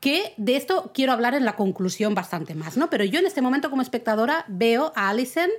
[0.00, 2.88] que de esto quiero hablar en la conclusión bastante más, ¿no?
[2.90, 5.52] Pero yo en este momento como espectadora veo a Alicent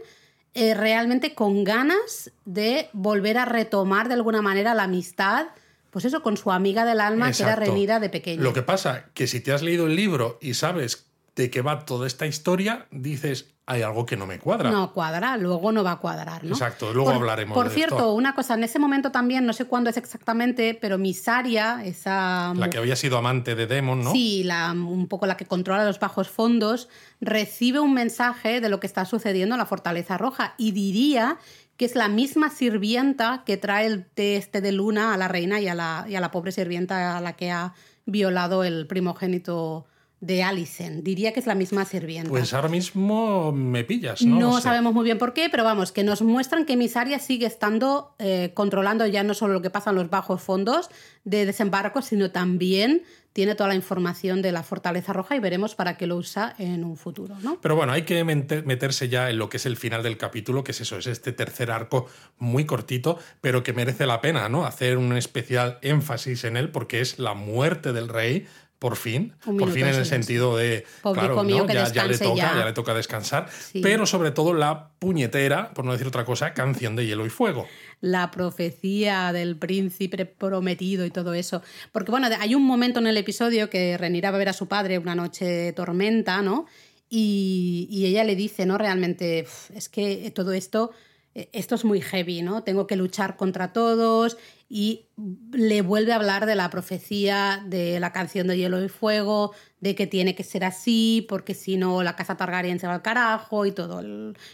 [0.54, 5.48] eh, realmente con ganas de volver a retomar de alguna manera la amistad,
[5.92, 8.44] pues eso, con su amiga del alma que era Renira de pequeño.
[8.44, 11.86] Lo que pasa que si te has leído el libro y sabes de qué va
[11.86, 14.70] toda esta historia, dices, hay algo que no me cuadra.
[14.70, 16.52] No cuadra, luego no va a cuadrar, ¿no?
[16.52, 17.56] Exacto, luego hablaremos.
[17.56, 21.82] Por cierto, una cosa, en ese momento también, no sé cuándo es exactamente, pero Misaria,
[21.86, 22.54] esa...
[22.56, 24.12] La que había sido amante de Demon, ¿no?
[24.12, 26.90] Sí, la, un poco la que controla los bajos fondos,
[27.22, 31.38] recibe un mensaje de lo que está sucediendo en la Fortaleza Roja y diría
[31.78, 35.62] que es la misma sirvienta que trae el té este de luna a la reina
[35.62, 37.74] y a la, y a la pobre sirvienta a la que ha
[38.06, 39.88] violado el primogénito
[40.22, 41.04] de Alicent.
[41.04, 42.30] Diría que es la misma sirvienta.
[42.30, 44.40] Pues ahora mismo me pillas, ¿no?
[44.40, 48.16] No sabemos muy bien por qué, pero vamos, que nos muestran que Misaria sigue estando
[48.20, 50.90] eh, controlando ya no solo lo que pasa en los bajos fondos
[51.24, 53.04] de desembarco, sino también
[53.34, 56.84] tiene toda la información de la Fortaleza Roja y veremos para qué lo usa en
[56.84, 57.60] un futuro, ¿no?
[57.62, 60.72] Pero bueno, hay que meterse ya en lo que es el final del capítulo, que
[60.72, 62.08] es eso, es este tercer arco
[62.38, 64.66] muy cortito, pero que merece la pena, ¿no?
[64.66, 68.48] Hacer un especial énfasis en él porque es la muerte del rey
[68.82, 72.66] por fin, por fin en el sentido de, claro, ya, le toca, ya.
[72.66, 73.48] le toca descansar,
[73.80, 77.68] pero sobre todo la puñetera, por no decir otra cosa, canción de hielo y fuego.
[78.00, 81.62] La profecía del príncipe prometido y todo eso.
[81.92, 84.68] Porque bueno, hay un momento en el episodio que Renira va a ver a su
[84.68, 86.66] padre una noche de tormenta, ¿no?
[87.08, 88.80] Y, y ella le dice, ¿no?
[88.80, 90.90] Realmente, es que todo esto
[91.34, 92.64] esto es muy heavy, ¿no?
[92.64, 95.06] Tengo que luchar contra todos y
[95.54, 99.96] le vuelve a hablar de la profecía de la canción de Hielo y Fuego, de
[99.96, 103.66] que tiene que ser así, porque si no la casa Targaryen se va al carajo
[103.66, 104.02] y todo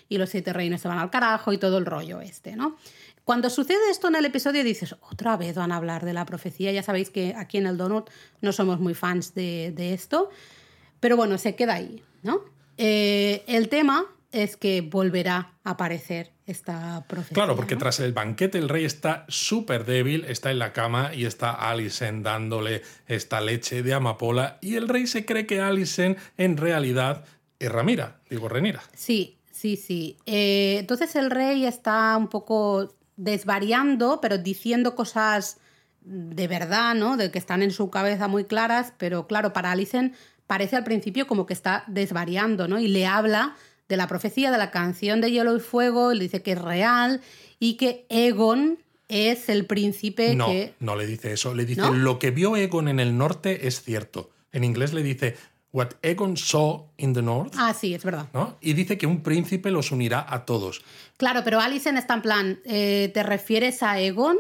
[0.08, 2.78] y los siete reinos se van al carajo y todo el rollo este, ¿no?
[3.24, 6.72] Cuando sucede esto en el episodio dices, otra vez van a hablar de la profecía,
[6.72, 8.10] ya sabéis que aquí en el Donut
[8.42, 10.30] no somos muy fans de, esto,
[11.00, 12.42] pero bueno, se queda ahí, ¿no?
[12.78, 17.36] Eh, el tema es que volverá a aparecer esta profecía.
[17.36, 21.26] Claro, porque tras el banquete el rey está súper débil, está en la cama y
[21.26, 26.58] está Alicent dándole esta leche de amapola y el rey se cree que Alicent en
[26.58, 27.26] realidad
[27.60, 28.82] es Ramira, digo Renira.
[28.96, 30.18] Sí, sí, sí.
[30.26, 35.58] Eh, entonces el rey está un poco desvariando, pero diciendo cosas
[36.02, 37.18] de verdad, ¿no?
[37.18, 41.28] De que están en su cabeza muy claras, pero claro, para Alicent parece al principio
[41.28, 42.80] como que está desvariando, ¿no?
[42.80, 43.58] Y le habla
[43.90, 47.22] de la profecía de la canción de Hielo y Fuego, le dice que es real
[47.60, 50.74] y que Egon es el príncipe no, que...
[50.80, 54.30] No, le dice eso, le dice lo que vio Egon en el norte es cierto.
[54.52, 55.38] En inglés le dice
[55.72, 57.54] What Egon saw in the north.
[57.58, 58.28] Ah, sí, es verdad.
[58.34, 58.58] ¿no?
[58.62, 60.82] Y dice que un príncipe los unirá a todos.
[61.18, 64.38] Claro, pero Alison está en plan, eh, ¿te refieres a Egon?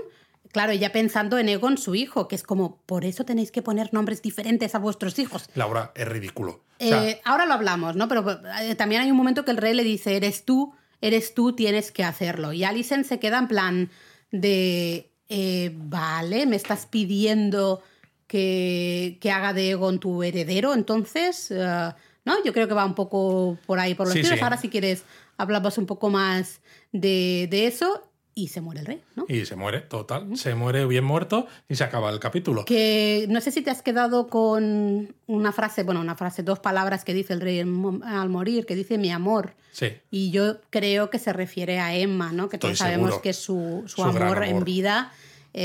[0.52, 3.93] Claro, ella pensando en Egon, su hijo, que es como, por eso tenéis que poner
[3.93, 5.50] nombres diferentes a vuestros hijos.
[5.56, 6.62] Laura, es ridículo.
[6.80, 8.08] Eh, ahora lo hablamos, ¿no?
[8.08, 11.54] Pero eh, también hay un momento que el rey le dice, eres tú, eres tú,
[11.54, 12.54] tienes que hacerlo.
[12.54, 13.90] Y Alison se queda en plan
[14.32, 17.82] de, eh, vale, me estás pidiendo
[18.28, 22.44] que, que, haga de Egon tu heredero, entonces, ¿no?
[22.44, 24.42] Yo creo que va un poco por ahí, por los tiros.
[24.42, 25.04] Ahora si quieres
[25.38, 26.62] hablamos un poco más
[26.92, 28.04] de, de eso
[28.38, 29.26] y se muere el rey, ¿no?
[29.28, 30.38] Y se muere, total.
[30.38, 32.66] Se muere bien muerto y se acaba el capítulo.
[32.66, 37.04] Que no sé si te has quedado con una frase, bueno, una frase, dos palabras
[37.04, 39.56] que dice el rey al morir, que dice mi amor.
[39.72, 39.88] Sí.
[40.12, 42.48] Y yo creo que se refiere a Emma, ¿no?
[42.48, 45.12] Que todos sabemos que es su, amor, en vida.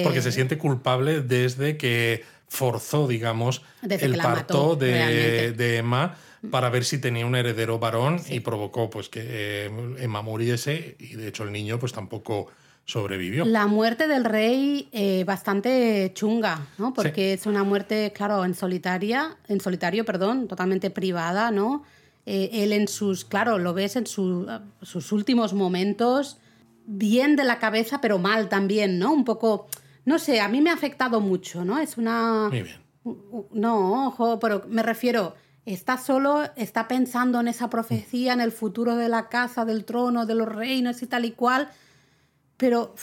[0.02, 6.16] Porque se eh, siente culpable desde que forzó, digamos, el parto de, de, Emma
[6.50, 11.16] para ver si tenía un heredero varón y provocó pues que eh, Emma muriese y
[11.16, 12.48] de hecho el niño pues tampoco
[12.84, 13.44] sobrevivió.
[13.44, 16.92] La muerte del rey eh, bastante chunga, ¿no?
[16.92, 21.84] Porque es una muerte, claro, en solitaria, en solitario, perdón, totalmente privada, ¿no?
[22.26, 26.38] Eh, él en sus, claro, lo ves en sus últimos momentos,
[26.86, 29.12] bien de la cabeza, pero mal también, ¿no?
[29.12, 29.68] Un poco,
[30.04, 31.78] no sé, a mí me ha afectado mucho, ¿no?
[31.78, 32.48] Es una...
[32.48, 32.76] Muy bien.
[33.50, 35.34] No, ojo, pero me refiero,
[35.66, 40.24] está solo, está pensando en esa profecía, en el futuro de la casa, del trono,
[40.24, 41.68] de los reinos y tal y cual,
[42.62, 42.94] pero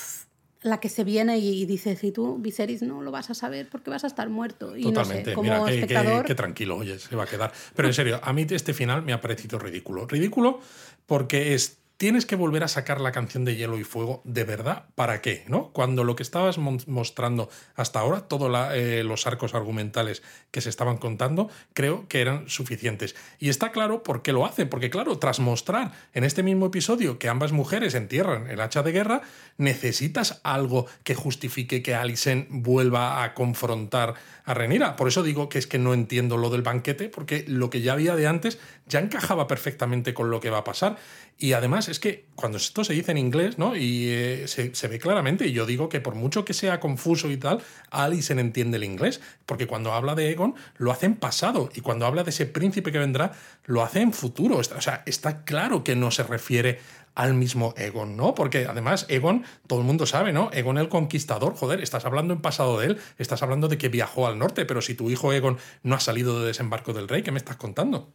[0.62, 3.89] la que se viene y dice, si tú, Viserys, no lo vas a saber porque
[3.89, 4.78] vas a estar muerto.
[4.78, 5.32] Y Totalmente.
[5.32, 6.24] No como Mira, espectador...
[6.24, 7.51] qué, tranquilo, oye, se va a quedar.
[7.76, 10.07] Pero en serio, a mí este final me ha parecido ridículo.
[10.07, 10.62] Ridículo
[11.05, 14.85] porque es tienes que volver a sacar la canción de Hielo y Fuego de verdad,
[14.95, 15.43] ¿para qué?
[15.49, 15.71] ¿no?
[15.73, 20.95] Cuando lo que estabas mostrando hasta ahora, todos eh, los arcos argumentales que se estaban
[20.97, 23.17] contando, creo que eran suficientes.
[23.37, 27.19] Y está claro por qué lo hacen, porque claro, tras mostrar en este mismo episodio
[27.19, 29.21] que ambas mujeres entierran el hacha de guerra,
[29.57, 34.13] necesitas algo que justifique que Alicent vuelva a confrontar
[34.49, 34.95] a Renira.
[34.95, 37.93] Por eso digo que es que no entiendo lo del banquete, porque lo que ya
[37.93, 40.97] había de antes ya encajaba perfectamente con lo que va a pasar.
[41.37, 43.75] Y además es que cuando esto se dice en inglés, ¿no?
[43.75, 47.37] Y eh, se, ve claramente, y yo digo que por mucho que sea confuso y
[47.37, 51.81] tal, Alison entiende el inglés, porque cuando habla de Egon lo hace en pasado, y
[51.81, 53.33] cuando habla de ese príncipe que vendrá,
[53.65, 54.57] lo hace en futuro.
[54.57, 56.79] O sea, está claro que no se refiere
[57.20, 58.34] al mismo Egon, ¿no?
[58.34, 60.49] Porque además Egon, todo el mundo sabe, ¿no?
[60.53, 64.26] Egon el conquistador, joder, estás hablando en pasado de él, estás hablando de que viajó
[64.26, 67.34] al norte, pero si tu hijo Egon no ha salido de desembarco del rey, ¿qué
[67.34, 68.13] me estás contando?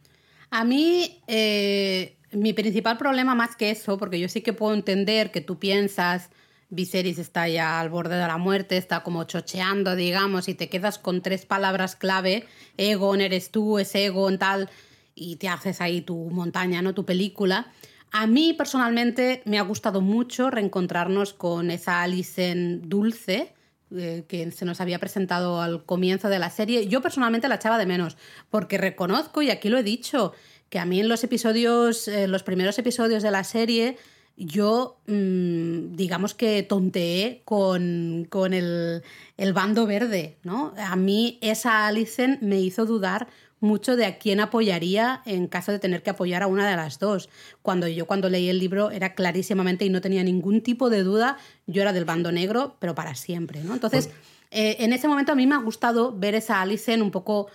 [0.48, 5.30] A mí, eh, mi principal problema más que eso, porque yo sí que puedo entender
[5.30, 6.30] que tú piensas,
[6.70, 10.98] Viserys está ya al borde de la muerte, está como chocheando, digamos, y te quedas
[10.98, 12.46] con tres palabras clave,
[12.78, 14.70] Egon eres tú, es Egon, tal,
[15.14, 16.94] y te haces ahí tu montaña, ¿no?
[16.94, 17.70] Tu película.
[18.16, 23.52] A mí personalmente me ha gustado mucho reencontrarnos con esa Alicent dulce,
[23.90, 26.86] eh, que se nos había presentado al comienzo de la serie.
[26.86, 28.16] Yo personalmente la echaba de menos,
[28.50, 30.32] porque reconozco, y aquí lo he dicho,
[30.68, 33.96] que a mí en los episodios, los primeros episodios de la serie,
[34.36, 39.02] yo, mm, digamos que tonteé con, el,
[39.36, 40.74] el, bando verde, ¿no?
[40.76, 43.28] A mí esa Alicen me hizo dudar
[43.60, 46.98] mucho de a quién apoyaría en caso de tener que apoyar a una de las
[46.98, 47.30] dos.
[47.62, 51.38] Cuando yo cuando leí el libro era clarísimamente y no tenía ningún tipo de duda,
[51.66, 53.74] yo era del bando negro, pero para siempre, ¿no?
[53.74, 54.10] Entonces,
[54.50, 57.48] eh, en ese momento a mí me ha gustado ver esa Alicen un poco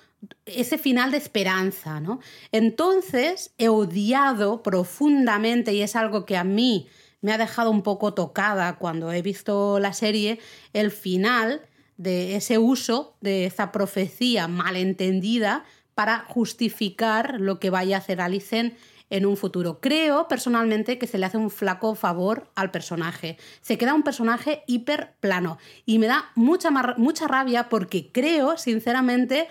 [0.46, 2.20] ese final de esperanza, ¿no?
[2.52, 6.88] Entonces he odiado profundamente, y es algo que a mí
[7.22, 10.40] me ha dejado un poco tocada cuando he visto la serie,
[10.74, 11.62] el final
[11.98, 15.66] de ese uso de esa profecía malentendida
[15.96, 18.78] para justificar lo que vaya a hacer Alicen
[19.10, 19.82] en un futuro.
[19.82, 23.38] Creo personalmente que se le hace un flaco favor al personaje.
[23.62, 29.48] Se queda un personaje hiper plano y me da mucha, mucha rabia porque creo, sinceramente,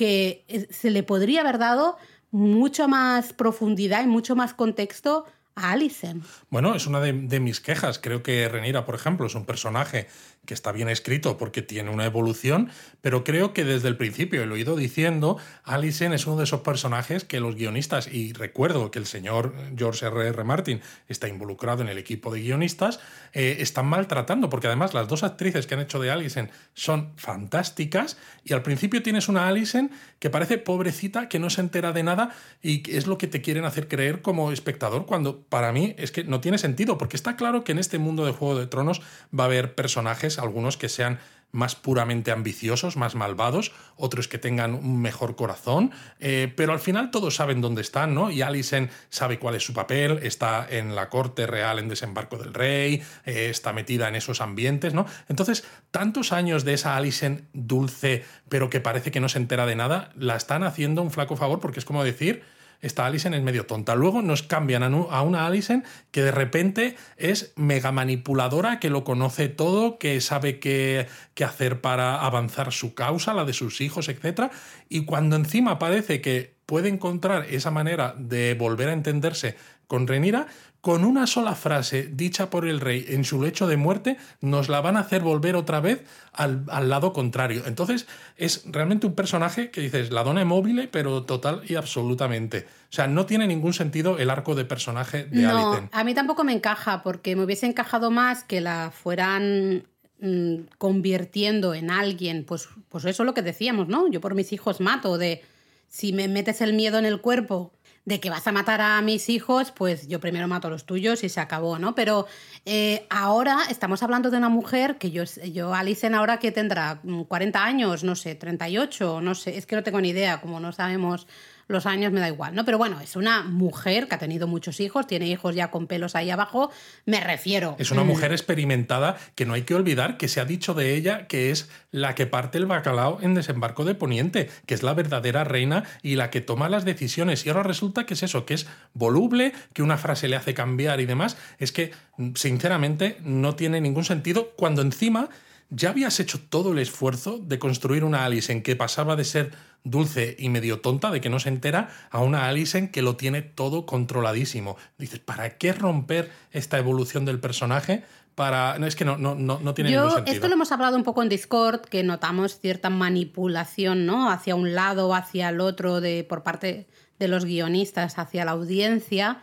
[0.00, 1.98] que eh, se le podría haber dado
[2.30, 6.24] mucho más profundidad y mucho más contexto a Alicent.
[6.48, 7.98] Bueno, es una de, de, mis quejas.
[7.98, 10.06] Creo que Renira, por ejemplo, es un personaje
[10.46, 12.70] que está bien escrito porque tiene una evolución,
[13.00, 16.62] pero creo que desde el principio, lo he ido diciendo, Alison es uno de esos
[16.62, 20.28] personajes que los guionistas, y recuerdo que el señor George R.
[20.28, 20.44] R.
[20.44, 23.00] Martin está involucrado en el equipo de guionistas,
[23.32, 28.16] eh, están maltratando, porque además las dos actrices que han hecho de Alison son fantásticas,
[28.42, 32.34] y al principio tienes una Alison que parece pobrecita, que no se entera de nada,
[32.62, 36.24] y es lo que te quieren hacer creer como espectador, cuando para mí es que
[36.24, 39.00] no tiene sentido, porque está claro que en este mundo de Juego de Tronos
[39.38, 41.18] va a haber personajes algunos que sean
[41.52, 47.10] más puramente ambiciosos, más malvados, otros que tengan un mejor corazón, eh, pero al final
[47.10, 48.30] todos saben dónde están, ¿no?
[48.30, 52.54] Y Alicent sabe cuál es su papel, está en la corte real en desembarco del
[52.54, 55.06] rey, eh, está metida en esos ambientes, ¿no?
[55.28, 59.76] Entonces, tantos años de esa Alicent dulce, pero que parece que no se entera de
[59.76, 62.44] nada, la están haciendo un flaco favor porque es como decir
[62.80, 63.94] esta Alison es medio tonta.
[63.94, 69.48] Luego nos cambian a una Alison que de repente es mega manipuladora, que lo conoce
[69.48, 74.50] todo, que sabe qué, qué hacer para avanzar su causa, la de sus hijos, etc.
[74.88, 79.56] Y cuando encima parece que puede encontrar esa manera de volver a entenderse
[79.86, 80.46] con Renira,
[80.80, 84.80] con una sola frase dicha por el rey en su lecho de muerte, nos la
[84.80, 87.64] van a hacer volver otra vez al, lado contrario.
[87.66, 88.06] Entonces,
[88.36, 92.66] es realmente un personaje que dices, la dona móvil, pero total y absolutamente.
[92.90, 96.44] O sea, no tiene ningún sentido el arco de personaje de no, A mí tampoco
[96.44, 99.84] me encaja, porque me hubiese encajado más que la fueran
[100.20, 104.08] mm, convirtiendo en alguien, pues, pues eso es lo que decíamos, ¿no?
[104.08, 105.42] Yo por mis hijos mato, de
[105.88, 107.72] si me metes el miedo en el cuerpo
[108.04, 111.22] de que vas a matar a mis hijos, pues yo primero mato a los tuyos
[111.22, 111.94] y se acabó, ¿no?
[111.94, 112.26] Pero
[112.64, 117.64] eh, ahora estamos hablando de una mujer que yo, yo Alicen ahora que tendrá 40
[117.64, 121.26] años, no sé, 38, no sé, es que no tengo ni idea, como no sabemos
[121.70, 122.64] los años me da igual, ¿no?
[122.64, 126.16] Pero bueno, es una mujer que ha tenido muchos hijos, tiene hijos ya con pelos
[126.16, 126.70] ahí abajo,
[127.06, 127.76] me refiero.
[127.78, 128.06] Es una mm.
[128.06, 131.70] mujer experimentada que no hay que olvidar que se ha dicho de ella que es
[131.92, 136.16] la que parte el bacalao en desembarco de Poniente, que es la verdadera reina y
[136.16, 137.46] la que toma las decisiones.
[137.46, 141.00] Y ahora resulta que es eso, que es voluble, que una frase le hace cambiar
[141.00, 141.36] y demás.
[141.58, 141.92] Es que,
[142.34, 145.28] sinceramente, no tiene ningún sentido cuando encima
[145.70, 149.52] ya habías hecho todo el esfuerzo de construir una Alice en que pasaba de ser
[149.84, 153.42] dulce y medio tonta de que no se entera a una Alison que lo tiene
[153.42, 154.76] todo controladísimo.
[154.98, 158.04] Dices, ¿para qué romper esta evolución del personaje?
[158.34, 158.78] Para...
[158.78, 160.34] No, es que no, no, no, tiene ningún sentido.
[160.34, 164.30] Esto lo hemos hablado un poco en Discord, que notamos cierta manipulación, ¿no?
[164.30, 166.86] Hacia un lado hacia el otro de, por parte
[167.18, 169.42] de los guionistas, hacia la audiencia.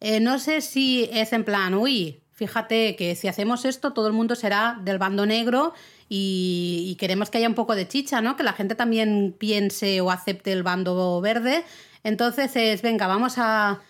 [0.00, 4.12] Eh, no sé si es en plan, uy, fíjate que si hacemos esto, todo el
[4.12, 5.74] mundo será del bando negro
[6.08, 8.36] y, queremos que haya un poco de chicha, ¿no?
[8.36, 11.64] Que la gente también piense o acepte el bando verde.
[12.04, 13.80] Entonces es, venga, vamos a,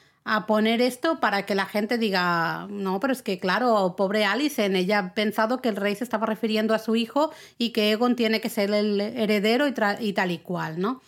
[0.46, 4.98] poner esto para que la gente diga, no, pero es que claro, pobre Alison, ella
[4.98, 8.42] ha pensado que el rey se estaba refiriendo a su hijo y que Egon tiene
[8.42, 11.00] que ser el heredero y, y tal y cual, ¿no?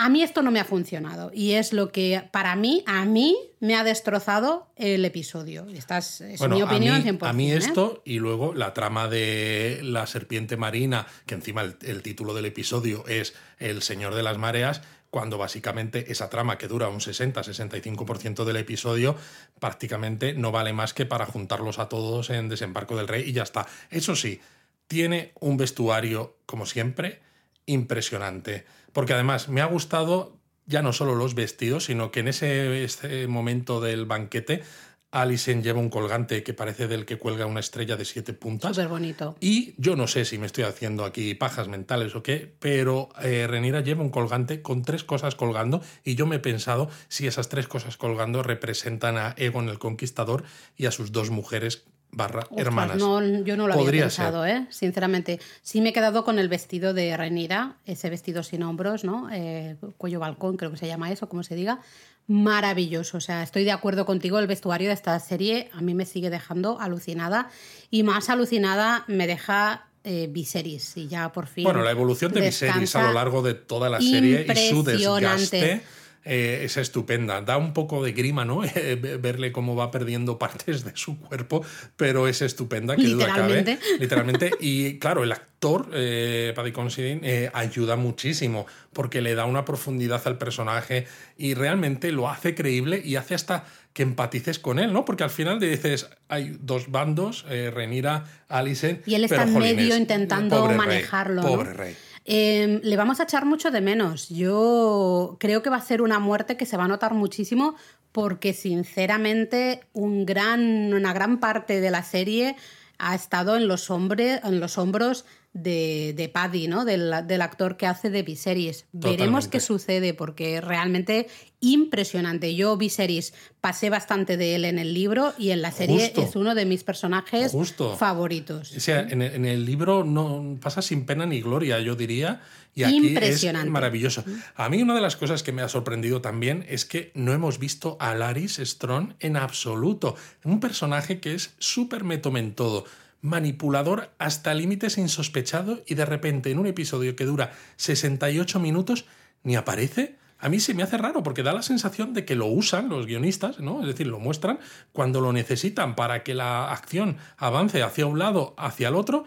[0.00, 3.36] A mí esto no me ha funcionado y es lo que para mí, a mí
[3.58, 5.66] me ha destrozado el episodio.
[5.74, 7.56] Esta es, mi opinión a mí, A mí ¿eh?
[7.56, 13.04] esto y luego la trama de la serpiente marina, que encima el, título del episodio
[13.08, 18.56] es El Señor de las Mareas, cuando básicamente esa trama que dura un 60-65% del
[18.56, 19.16] episodio
[19.58, 23.42] prácticamente no vale más que para juntarlos a todos en Desembarco del Rey y ya
[23.42, 23.66] está.
[23.90, 24.40] Eso sí,
[24.86, 27.20] tiene un vestuario, como siempre,
[27.66, 28.64] impresionante.
[28.98, 33.80] Porque además me ha gustado ya no solo los vestidos, sino que en ese, momento
[33.80, 34.64] del banquete
[35.12, 38.74] Alison lleva un colgante que parece del que cuelga una estrella de siete puntas.
[38.74, 39.36] Súper bonito.
[39.38, 43.46] Y yo no sé si me estoy haciendo aquí pajas mentales o qué, pero eh,
[43.46, 47.48] Renira lleva un colgante con tres cosas colgando y yo me he pensado si esas
[47.48, 50.42] tres cosas colgando representan a Egon el Conquistador
[50.76, 52.96] y a sus dos mujeres barra hermanas.
[52.96, 54.66] No, yo no lo había pensado, ¿eh?
[54.70, 55.40] sinceramente.
[55.62, 59.28] Sí me he quedado con el vestido de Renira, ese vestido sin hombros, ¿no?
[59.32, 61.80] Eh, cuello balcón, creo que se llama eso, como se diga
[62.26, 63.16] maravilloso.
[63.16, 66.30] O sea, estoy de acuerdo contigo, el vestuario de esta serie a mí me sigue
[66.30, 67.50] dejando alucinada
[67.90, 71.64] y más alucinada me deja eh, Viserys y ya por fin.
[71.64, 75.82] Bueno, la evolución de Viserys a lo largo de toda la serie y su desgaste
[76.28, 77.40] eh, es estupenda.
[77.40, 78.62] Da un poco de grima, ¿no?
[78.78, 81.64] Eh, verle cómo va perdiendo partes de su cuerpo,
[81.96, 83.64] pero es estupenda, que duda cabe.
[83.98, 84.50] Literalmente.
[84.60, 90.22] Y claro, el actor, eh, Paddy Considine, eh, ayuda muchísimo porque le da una profundidad
[90.26, 91.06] al personaje
[91.36, 95.04] y realmente lo hace creíble y hace hasta que empatices con él, ¿no?
[95.04, 99.06] Porque al final te dices, hay dos bandos, Renira, Alicent...
[99.08, 101.42] Y él está en medio intentando manejarlo.
[101.42, 101.96] pobre rey.
[102.30, 104.28] Em, le vamos a echar mucho de menos.
[104.28, 107.74] Yo creo que va a ser una muerte que se va a notar muchísimo
[108.12, 112.54] porque sinceramente una gran parte de la serie
[112.98, 115.24] ha estado en los, en los hombros
[115.62, 116.84] de, de Paddy, ¿no?
[116.84, 118.86] Del, actor que hace de Viserys.
[118.92, 121.28] Veremos qué sucede, porque realmente
[121.60, 122.54] impresionante.
[122.54, 126.54] Yo, Viserys, pasé bastante de él en el libro y en la serie es uno
[126.54, 127.52] de mis personajes
[127.98, 128.72] favoritos.
[128.76, 132.40] O sea, en el, libro no pasa sin pena ni gloria, yo diría.
[132.74, 134.22] Y aquí es maravilloso.
[134.54, 137.58] A mí una de las cosas que me ha sorprendido también es que no hemos
[137.58, 140.14] visto a Laris Strong en absoluto.
[140.44, 142.84] Un personaje que es súper en todo
[143.20, 149.06] manipulador hasta límites insospechados y de repente en un episodio que dura 68 minutos
[149.42, 150.16] ni aparece.
[150.38, 153.06] A mí se me hace raro porque da la sensación de que lo usan los
[153.06, 153.80] guionistas, ¿no?
[153.80, 154.60] Es decir, lo muestran
[154.92, 159.24] cuando lo necesitan para que la acción avance hacia un lado, hacia el otro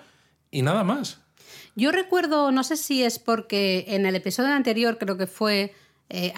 [0.51, 1.21] y nada más.
[1.75, 5.73] Yo recuerdo, no sé si es porque en el episodio anterior creo que fue
[6.13, 6.33] eh,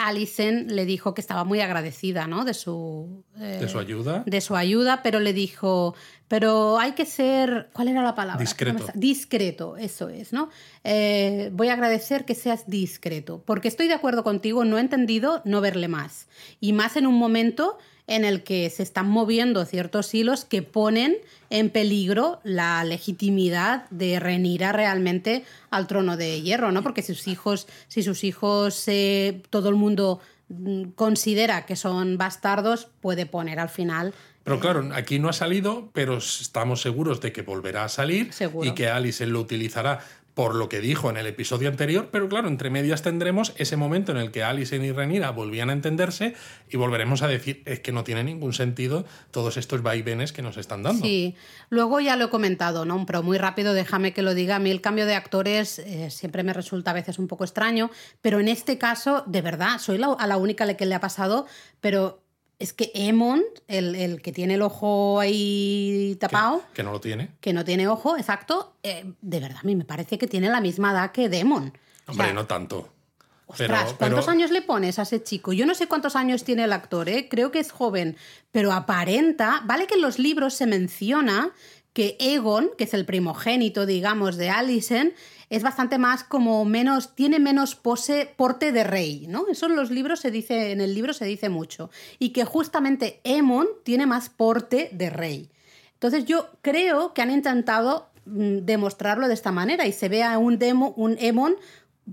[0.68, 2.46] le dijo que estaba muy agradecida ¿no?
[2.46, 4.24] de, su, eh, de su ayuda.
[4.28, 5.96] De su ayuda, pero le dijo,
[6.28, 8.40] pero hay que ser, ¿cuál era la palabra?
[8.40, 8.86] Discreto.
[8.94, 10.50] discreto, eso es, ¿no?
[10.84, 15.42] Eh, voy a agradecer que seas discreto, porque estoy de acuerdo contigo, no he entendido
[15.44, 16.28] no verle más.
[16.60, 21.18] Y más en un momento en el que se están moviendo ciertos hilos que ponen
[21.50, 26.84] en peligro la legitimidad de Renira realmente al trono de hierro, ¿no?
[26.84, 32.90] Porque sus hijos, si sus hijos eh, todo el mundo mm, considera que son bastardos,
[33.02, 37.44] puede poner al final pero claro, aquí no ha salido, pero estamos seguros de que
[37.44, 38.32] volverá a salir
[38.62, 40.00] y que Alice lo utilizará
[40.34, 44.12] por lo que dijo en el episodio anterior, pero claro, entre medias tendremos ese momento
[44.12, 46.34] en el que Alice y Renira volvían a entenderse
[46.70, 50.58] y volveremos a decir, es que no tiene ningún sentido todos estos vaivenes que nos
[50.58, 51.06] están dando.
[51.06, 51.36] Sí,
[51.70, 53.06] luego ya lo he comentado, ¿no?
[53.06, 56.42] Pero muy rápido, déjame que lo diga, a mí el cambio de actores eh, siempre
[56.42, 60.14] me resulta a veces un poco extraño, pero en este caso, de verdad, soy la,
[60.14, 61.46] a la única que le ha pasado,
[61.82, 62.23] pero
[62.64, 66.64] es que Emond, el, que tiene el ojo ahí tapado.
[66.74, 67.32] Que, no lo tiene.
[67.42, 68.78] Que no tiene ojo, exacto.
[68.84, 71.78] Eh, de verdad, a mí me parece que tiene la misma edad que Demon.
[72.08, 72.88] Hombre, no tanto.
[73.48, 75.52] Ostras, ¿cuántos años le pones a ese chico?
[75.52, 77.28] Yo no sé cuántos años tiene el actor, ¿eh?
[77.30, 78.16] creo que es joven,
[78.54, 79.62] pero aparenta.
[79.66, 81.52] Vale que en los libros se menciona
[81.92, 85.14] que Egon, que es el primogénito, digamos, de Alicent,
[85.54, 89.46] es bastante más como menos, tiene menos pose, porte de rey, ¿no?
[89.48, 91.92] Eso en los libros se dice, en el libro se dice mucho.
[92.18, 95.52] Y que justamente Emon tiene más porte de rey.
[95.94, 100.40] Entonces yo creo que han intentado mm, demostrarlo de esta manera y se ve a
[100.40, 101.56] un, demo, un Emon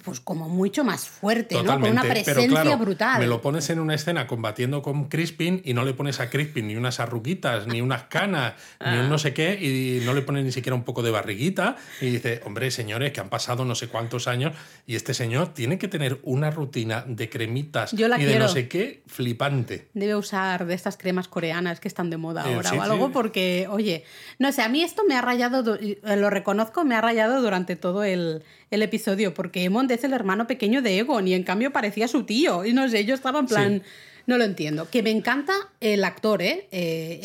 [0.05, 1.81] pues como mucho más fuerte, ¿no?
[1.81, 3.19] Con una presencia brutal.
[3.19, 6.69] Me lo pones en una escena combatiendo con Crispin y no le pones a Crispin
[6.69, 10.45] ni unas arruguitas, ni unas canas, ni un no sé qué, y no le pones
[10.45, 11.77] ni siquiera un poco de barriguita.
[12.01, 14.55] Y dice, hombre, señores, que han pasado no sé cuántos años
[14.87, 19.03] y este señor tiene que tener una rutina de cremitas y de no sé qué
[19.07, 19.89] flipante.
[19.95, 23.67] Debe usar de estas cremas coreanas que están de moda eh, ahora o algo, porque,
[23.69, 24.05] oye,
[24.39, 28.05] no sé, a mí esto me ha rayado, lo reconozco, me ha rayado durante todo
[28.05, 32.09] el el episodio, porque Emond es el hermano pequeño de Egon y en cambio parecía
[32.09, 32.65] su tío.
[32.65, 33.83] Y no sé, yo estaba en plan.
[34.27, 34.89] No lo entiendo.
[34.89, 36.69] Que me encanta el actor, ¿eh?
[36.71, 37.21] eh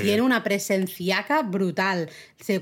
[0.00, 2.08] tiene una presenciaca brutal.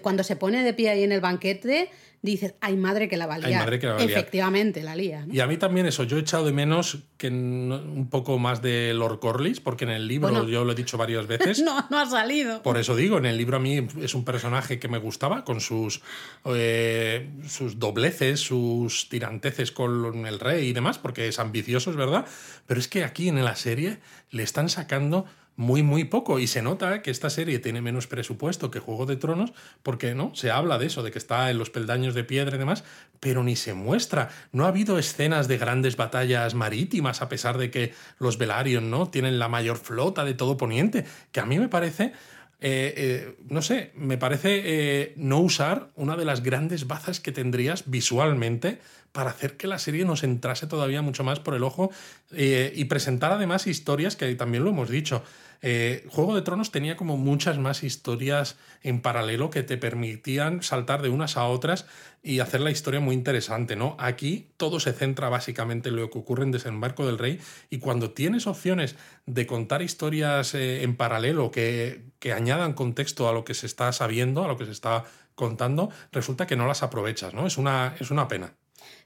[0.03, 1.91] Cuando se pone de pie ahí en el banquete,
[2.33, 3.65] dices, ay madre que la valía.
[3.99, 5.27] Efectivamente, la lía.
[5.31, 8.93] Y a mí también eso, yo he echado de menos que un poco más de
[8.95, 11.61] Lord Corlys, porque en el libro, yo lo he dicho varias veces.
[11.61, 12.63] no, no ha salido.
[12.63, 15.61] Por eso digo, en el libro a mí es un personaje que me gustaba, con
[15.61, 16.03] sus,
[16.45, 22.27] eh, sus dobleces, sus tiranteces con el rey y demás, porque es ambicioso, es verdad.
[22.67, 23.99] Pero es que aquí en la serie
[24.31, 25.27] le están sacando
[25.57, 26.39] muy, muy poco.
[26.39, 29.53] Y se nota que esta serie tiene menos presupuesto que Juego de Tronos,
[29.83, 32.59] porque no, se habla de eso, de que está en los peldaños de piedra y
[32.59, 32.85] demás,
[33.21, 34.29] pero ni se muestra.
[34.53, 39.09] No ha habido escenas de grandes batallas marítimas, a pesar de que los Velaryon, ¿no?
[39.09, 42.13] Tienen la mayor flota de todo Poniente, que a mí me parece.
[42.59, 47.31] Eh, eh, no sé, me parece eh, no usar una de las grandes bazas que
[47.31, 48.81] tendrías visualmente
[49.13, 51.91] para hacer que la serie nos entrase todavía mucho más por el ojo
[52.33, 55.23] y presentar además historias que también lo hemos dicho.
[55.63, 61.03] Eh, Juego de Tronos tenía como muchas más historias en paralelo que te permitían saltar
[61.03, 61.87] de unas a otras
[62.23, 63.97] y hacer la historia muy interesante, ¿no?
[63.99, 68.11] Aquí todo se centra básicamente en lo que ocurre en Desembarco del Rey y cuando
[68.11, 68.97] tienes opciones
[69.27, 73.93] de contar historias eh, en paralelo que, que añadan contexto a lo que se está
[73.93, 75.05] sabiendo, a lo que se está
[75.35, 77.47] contando, resulta que no las aprovechas, ¿no?
[77.47, 78.55] Es una, es una pena.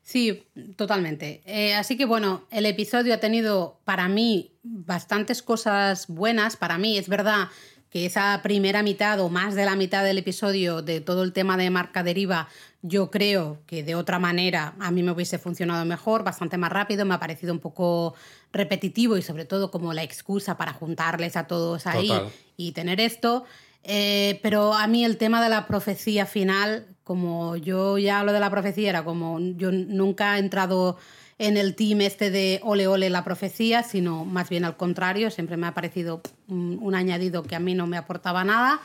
[0.03, 0.45] Sí,
[0.77, 1.43] totalmente.
[1.45, 6.57] Eh, así que bueno, el episodio ha tenido para mí bastantes cosas buenas.
[6.57, 7.49] Para mí es verdad
[7.91, 11.57] que esa primera mitad o más de la mitad del episodio de todo el tema
[11.57, 12.49] de marca deriva,
[12.83, 17.05] yo creo que de otra manera a mí me hubiese funcionado mejor, bastante más rápido,
[17.05, 18.15] me ha parecido un poco
[18.53, 22.13] repetitivo y sobre todo como la excusa para juntarles a todos ahí
[22.57, 23.45] y tener esto.
[23.83, 28.39] Eh, pero a mí el tema de la profecía final, como yo ya hablo de
[28.39, 30.97] la profecía, era como yo nunca he entrado
[31.39, 35.57] en el team este de ole ole la profecía, sino más bien al contrario, siempre
[35.57, 38.81] me ha parecido un añadido que a mí no me aportaba nada.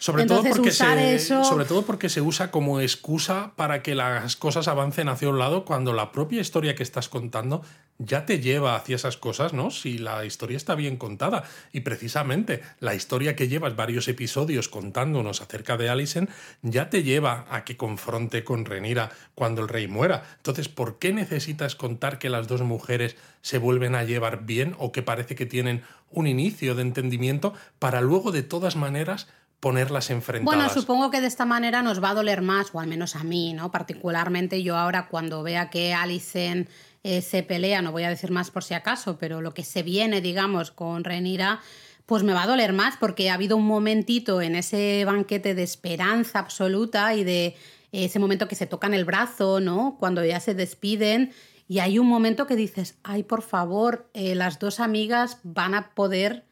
[0.00, 4.66] Sobre todo, porque se, sobre todo porque se usa como excusa para que las cosas
[4.66, 7.60] avancen hacia un lado cuando la propia historia que estás contando
[7.98, 9.70] ya te lleva hacia esas cosas, ¿no?
[9.70, 11.44] Si la historia está bien contada.
[11.70, 16.30] Y precisamente la historia que llevas varios episodios contándonos acerca de Alicent
[16.62, 20.24] ya te lleva a que confronte con Renira cuando el rey muera.
[20.38, 24.92] Entonces, ¿por qué necesitas contar que las dos mujeres se vuelven a llevar bien o
[24.92, 29.28] que parece que tienen un inicio de entendimiento para luego de todas maneras
[29.60, 30.56] ponerlas enfrentadas.
[30.56, 33.22] Bueno, supongo que de esta manera nos va a doler más, o al menos a
[33.22, 33.70] mí, ¿no?
[33.70, 36.68] Particularmente yo ahora cuando vea que Alicent
[37.04, 39.82] eh, se pelea, no voy a decir más por si acaso, pero lo que se
[39.82, 41.60] viene, digamos, con Renira,
[42.06, 45.62] pues me va a doler más porque ha habido un momentito en ese banquete de
[45.62, 47.54] esperanza absoluta y de
[47.92, 49.96] ese momento que se tocan el brazo, ¿no?
[49.98, 51.32] Cuando ya se despiden.
[51.68, 55.90] Y hay un momento que dices, ay, por favor, eh, las dos amigas van a
[55.94, 56.44] poder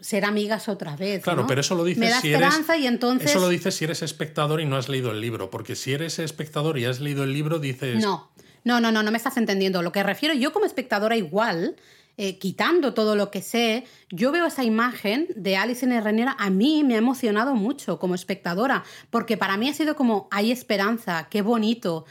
[0.00, 1.22] ser amigas otra vez.
[1.22, 3.30] Claro, pero eso lo dices si eres, y entonces...
[3.30, 6.18] Eso lo dices si eres espectador y no has leído el libro, porque si eres
[6.18, 8.02] espectador y has leído el libro dices...
[8.02, 8.30] No,
[8.64, 9.82] no, no, no, no me estás entendiendo.
[9.82, 11.76] Lo que refiero yo como espectadora igual,
[12.16, 16.50] eh, quitando todo lo que sé, yo veo esa imagen de Alice en Renera, a
[16.50, 21.28] mí me ha emocionado mucho como espectadora, porque para mí ha sido como, hay esperanza,
[21.30, 22.04] qué bonito.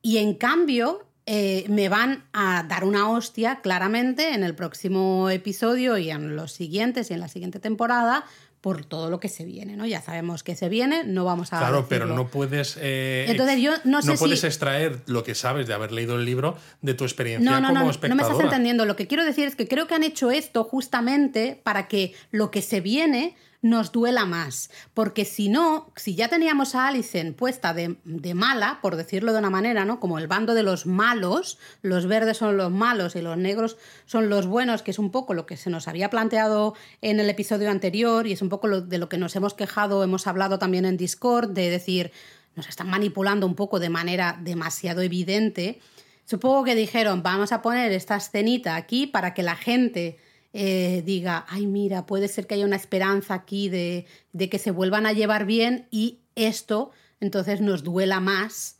[0.00, 5.98] Y en cambio, eh, me van a dar una hostia claramente en el próximo episodio
[5.98, 8.24] y en los siguientes y en la siguiente temporada
[8.62, 9.84] por todo lo que se viene, ¿no?
[9.84, 13.72] Ya sabemos que se viene, no vamos a Claro, pero no puedes eh, Entonces yo
[13.84, 17.50] no, sé puedes extraer lo que sabes de haber leído el libro de tu experiencia
[17.50, 18.22] no, no, como espectadora.
[18.22, 18.86] No me estás entendiendo.
[18.86, 22.50] Lo que quiero decir es que creo que han hecho esto justamente para que lo
[22.50, 24.70] que se viene nos duela más.
[24.94, 27.96] Porque si no, si ya teníamos a Alicent puesta de,
[28.34, 30.00] mala, por decirlo de una manera, ¿no?
[30.00, 33.76] Como el bando de los malos, los verdes son los malos y los negros
[34.06, 37.28] son los buenos, que es un poco lo que se nos había planteado en el
[37.30, 40.58] episodio anterior y es un poco lo, de lo que nos hemos quejado, hemos hablado
[40.58, 42.12] también en Discord, de decir,
[42.54, 45.80] nos están manipulando un poco de manera demasiado evidente.
[46.24, 50.18] Supongo que dijeron, vamos a poner esta escenita aquí para que la gente
[50.60, 54.06] eh, diga, ay mira, puede ser que haya una esperanza aquí de,
[54.50, 56.90] que se vuelvan a llevar bien y esto
[57.20, 58.74] entonces nos duela más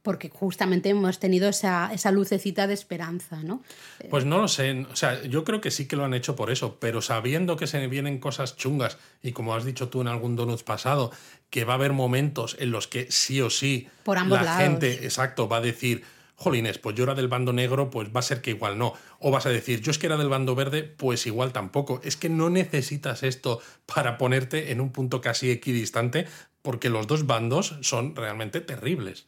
[0.00, 3.62] porque justamente hemos tenido esa, esa, lucecita de esperanza, ¿no?
[4.08, 6.50] Pues no lo sé, o sea, yo creo que sí que lo han hecho por
[6.50, 10.34] eso, pero sabiendo que se vienen cosas chungas y como has dicho tú en algún
[10.34, 11.10] Donuts pasado,
[11.50, 15.04] que va a haber momentos en los que sí o sí por ambos la gente,
[15.04, 16.04] exacto, va a decir,
[16.38, 18.94] jolines, pues yo era del bando negro, pues va a ser que igual no.
[19.18, 22.00] O vas a decir, yo es que era del bando verde, pues igual tampoco.
[22.04, 23.60] Es que no necesitas esto
[23.92, 26.26] para ponerte en un punto casi equidistante,
[26.62, 29.26] porque los dos bandos son realmente terribles.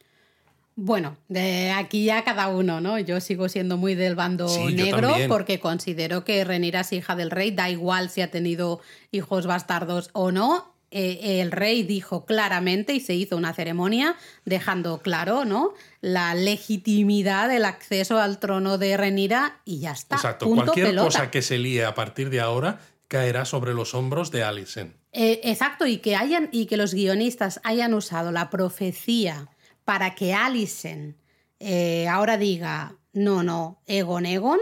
[0.77, 2.97] Bueno, de aquí ya cada uno, ¿no?
[2.97, 7.51] Yo sigo siendo muy del bando negro porque considero que Renira es hija del rey,
[7.51, 8.79] da igual si ha tenido
[9.11, 15.01] hijos bastardos o no, eh, el rey dijo claramente y se hizo una ceremonia dejando
[15.01, 15.73] claro ¿no?
[16.01, 20.17] la legitimidad del acceso al trono de Renira y ya está.
[20.17, 24.43] Exacto, cualquier cosa que se líe a partir de ahora caerá sobre los hombros de
[24.43, 24.93] Alicent.
[25.13, 29.49] Eh, exacto, y que, hayan, y que los guionistas hayan usado la profecía
[29.85, 31.15] para que Alicent
[31.59, 34.59] eh, ahora diga, no, no, Egon Egon,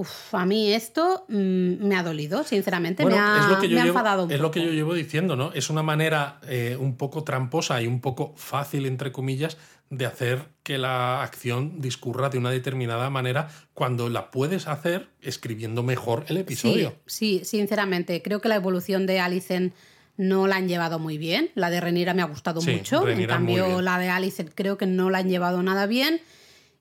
[0.00, 3.78] Uf, a mí esto mm, me ha dolido, sinceramente, me, ha, es lo que yo
[3.80, 5.52] enfadado Es lo que yo llevo diciendo, ¿no?
[5.52, 9.58] Es una manera eh, un poco tramposa y un poco fácil, entre comillas,
[9.90, 15.82] de hacer que la acción discurra de una determinada manera cuando la puedes hacer escribiendo
[15.82, 16.94] mejor el episodio.
[17.04, 19.74] Sí, sinceramente, creo que la evolución de Alicent
[20.16, 21.50] no la han llevado muy bien.
[21.54, 23.06] La de Renira me ha gustado mucho.
[23.06, 26.22] en cambio, la de Alicent creo que no la han llevado nada bien.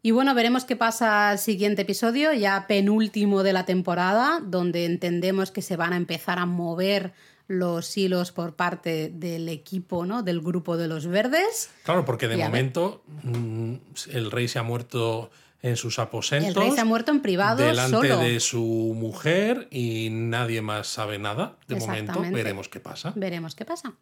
[0.02, 5.52] Y bueno, veremos qué pasa el siguiente episodio, ya penúltimo de la temporada, donde entendemos
[5.52, 7.14] que se van a empezar a mover
[7.48, 10.24] los hilos por parte del equipo, ¿no?
[10.24, 11.72] Del grupo de los verdes.
[11.84, 13.74] Claro, porque de momento mm,
[14.12, 15.32] el rey se ha muerto
[15.62, 16.50] en sus aposentos.
[16.50, 17.66] El rey se ha muerto en privado.
[17.66, 21.58] Delante de su mujer y nadie más sabe nada.
[21.68, 23.12] De momento veremos qué pasa.
[23.16, 23.94] Veremos qué pasa.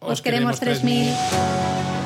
[0.00, 2.05] Os, queremos 3000.